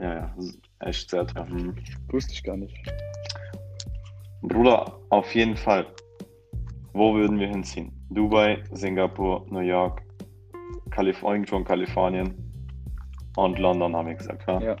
Ja, 0.00 0.14
ja, 0.14 0.34
echt 0.80 1.08
sehr 1.10 1.26
teuer. 1.26 1.46
Hm. 1.48 1.74
Wusste 2.10 2.32
ich 2.32 2.42
gar 2.42 2.56
nicht. 2.56 2.74
Bruder, 4.42 4.98
auf 5.10 5.34
jeden 5.34 5.56
Fall. 5.56 5.86
Wo 6.92 7.14
würden 7.14 7.38
wir 7.38 7.48
hinziehen? 7.48 7.92
Dubai, 8.10 8.62
Singapur, 8.72 9.46
New 9.50 9.60
York, 9.60 10.02
Kalif 10.90 11.22
irgendwo 11.22 11.56
in 11.56 11.64
Kalifornien 11.64 12.34
und 13.36 13.58
London, 13.58 13.96
haben 13.96 14.08
wir 14.08 14.14
gesagt, 14.14 14.44
ja? 14.46 14.60
Ja. 14.60 14.76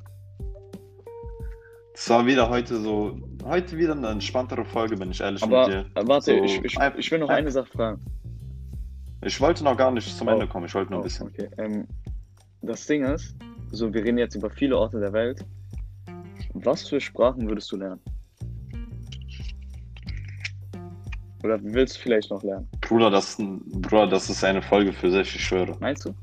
Es 1.94 2.10
war 2.10 2.26
wieder 2.26 2.48
heute 2.50 2.76
so, 2.76 3.16
heute 3.44 3.76
wieder 3.78 3.92
eine 3.92 4.08
entspanntere 4.08 4.64
Folge, 4.64 4.96
bin 4.96 5.10
ich 5.12 5.20
ehrlich 5.20 5.42
Aber 5.42 5.66
mit 5.68 5.74
dir. 5.74 5.86
äh, 5.94 6.06
warte, 6.06 6.36
So, 6.38 6.44
ich, 6.44 6.64
ich, 6.64 6.76
ich 6.98 7.10
will 7.10 7.20
noch 7.20 7.28
ein- 7.28 7.36
eine 7.38 7.50
Sache 7.52 7.66
fragen. 7.66 8.00
Ich 9.24 9.40
wollte 9.40 9.64
noch 9.64 9.76
gar 9.76 9.90
nicht 9.90 10.16
zum 10.16 10.28
Oh. 10.28 10.32
Ende 10.32 10.46
kommen, 10.46 10.66
ich 10.66 10.74
wollte 10.74 10.90
nur 10.90 11.00
Oh, 11.00 11.02
ein 11.02 11.04
bisschen. 11.04 11.28
okay. 11.28 11.48
Ähm, 11.58 11.86
das 12.62 12.86
Ding 12.86 13.04
ist, 13.04 13.34
so 13.72 13.92
wir 13.92 14.04
reden 14.04 14.18
jetzt 14.18 14.34
über 14.34 14.50
viele 14.50 14.76
Orte 14.78 15.00
der 15.00 15.12
Welt. 15.12 15.44
Was 16.52 16.88
für 16.88 17.00
Sprachen 17.00 17.48
würdest 17.48 17.72
du 17.72 17.76
lernen? 17.76 18.00
Oder 21.42 21.58
willst 21.62 21.96
du 21.96 22.00
vielleicht 22.00 22.30
noch 22.30 22.42
lernen? 22.42 22.68
Bruder, 22.80 23.10
das, 23.10 23.36
Bruder, 23.38 24.06
das 24.06 24.30
ist 24.30 24.44
eine 24.44 24.62
Folge 24.62 24.92
für 24.92 25.10
sich, 25.10 25.34
ich 25.34 25.44
schwöre. 25.44 25.76
Meinst 25.80 26.04
du? 26.06 26.14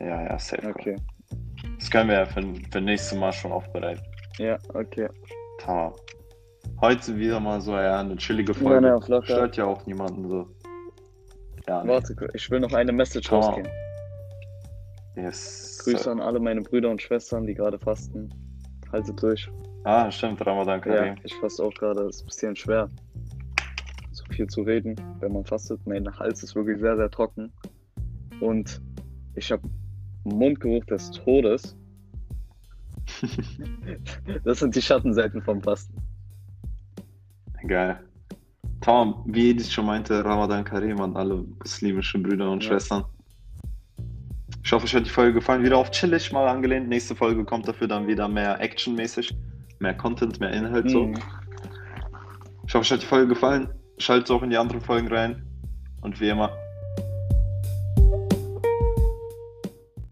Ja, 0.00 0.22
ja, 0.22 0.38
safe. 0.38 0.68
Okay. 0.68 0.96
Das 1.78 1.90
können 1.90 2.08
wir 2.10 2.16
ja 2.18 2.26
für, 2.26 2.42
für 2.70 2.80
nächstes 2.80 3.18
Mal 3.18 3.32
schon 3.32 3.52
aufbereiten. 3.52 4.02
Ja, 4.38 4.56
okay. 4.74 5.08
Tamam. 5.58 5.92
Heute 6.80 7.16
wieder 7.16 7.40
mal 7.40 7.60
so 7.60 7.72
ja, 7.72 8.00
eine 8.00 8.16
chillige 8.16 8.54
Folge. 8.54 8.86
Ja, 8.86 8.94
locker. 8.94 9.22
Stört 9.24 9.56
ja 9.56 9.64
auch 9.64 9.84
niemanden 9.86 10.28
so. 10.28 10.48
Ja, 11.68 11.82
nee. 11.84 11.90
Warte, 11.90 12.16
ich 12.34 12.50
will 12.50 12.60
noch 12.60 12.72
eine 12.72 12.92
Message 12.92 13.28
Schau 13.28 13.40
mal. 13.40 13.46
rausgehen. 13.46 13.68
Yes. 15.16 15.80
Grüße 15.84 16.10
an 16.10 16.20
alle 16.20 16.40
meine 16.40 16.62
Brüder 16.62 16.90
und 16.90 17.02
Schwestern, 17.02 17.46
die 17.46 17.54
gerade 17.54 17.78
fasten. 17.78 18.32
Haltet 18.92 19.20
durch. 19.22 19.50
Ah, 19.84 20.10
stimmt, 20.10 20.44
Ramadan 20.46 20.80
Ja, 20.80 20.94
Karim. 20.96 21.14
ich 21.24 21.34
faste 21.36 21.62
auch 21.62 21.74
gerade. 21.74 22.02
Es 22.04 22.16
ist 22.16 22.22
ein 22.22 22.26
bisschen 22.26 22.56
schwer, 22.56 22.88
so 24.12 24.24
viel 24.30 24.46
zu 24.46 24.62
reden, 24.62 24.96
wenn 25.20 25.32
man 25.32 25.44
fastet. 25.44 25.80
Mein 25.86 26.06
Hals 26.18 26.42
ist 26.42 26.54
wirklich 26.54 26.78
sehr, 26.80 26.96
sehr 26.96 27.10
trocken. 27.10 27.52
Und 28.40 28.80
ich 29.34 29.50
habe 29.52 29.62
Mundgeruch 30.24 30.84
des 30.86 31.10
Todes. 31.10 31.76
Das 34.44 34.58
sind 34.60 34.76
die 34.76 34.82
Schattenseiten 34.82 35.42
vom 35.42 35.62
Fasten. 35.62 35.96
Geil. 37.66 37.98
Tom, 38.80 39.22
wie 39.26 39.50
Edith 39.50 39.70
schon 39.70 39.86
meinte, 39.86 40.24
Ramadan 40.24 40.64
Karim 40.64 41.00
an 41.00 41.16
alle 41.16 41.44
muslimischen 41.58 42.22
Brüder 42.22 42.50
und 42.50 42.62
Ja. 42.62 42.70
Schwestern. 42.70 43.04
Ich 44.62 44.72
hoffe, 44.72 44.84
euch 44.84 44.94
hat 44.94 45.06
die 45.06 45.10
Folge 45.10 45.34
gefallen. 45.34 45.62
Wieder 45.64 45.78
auf 45.78 45.90
chillig 45.90 46.30
mal 46.32 46.46
angelehnt. 46.46 46.88
Nächste 46.88 47.16
Folge 47.16 47.44
kommt 47.44 47.66
dafür 47.66 47.88
dann 47.88 48.06
wieder 48.06 48.28
mehr 48.28 48.60
actionmäßig. 48.60 49.34
Mehr 49.78 49.94
Content, 49.94 50.40
mehr 50.40 50.50
Inhalt 50.50 50.90
so. 50.90 51.06
Mhm. 51.06 51.18
Ich 52.66 52.74
hoffe, 52.74 52.82
euch 52.82 52.92
hat 52.92 53.02
die 53.02 53.06
Folge 53.06 53.28
gefallen. 53.28 53.68
Schaltet 53.98 54.30
auch 54.30 54.42
in 54.42 54.50
die 54.50 54.56
anderen 54.56 54.80
Folgen 54.80 55.08
rein. 55.08 55.42
Und 56.02 56.20
wie 56.20 56.28
immer, 56.28 56.50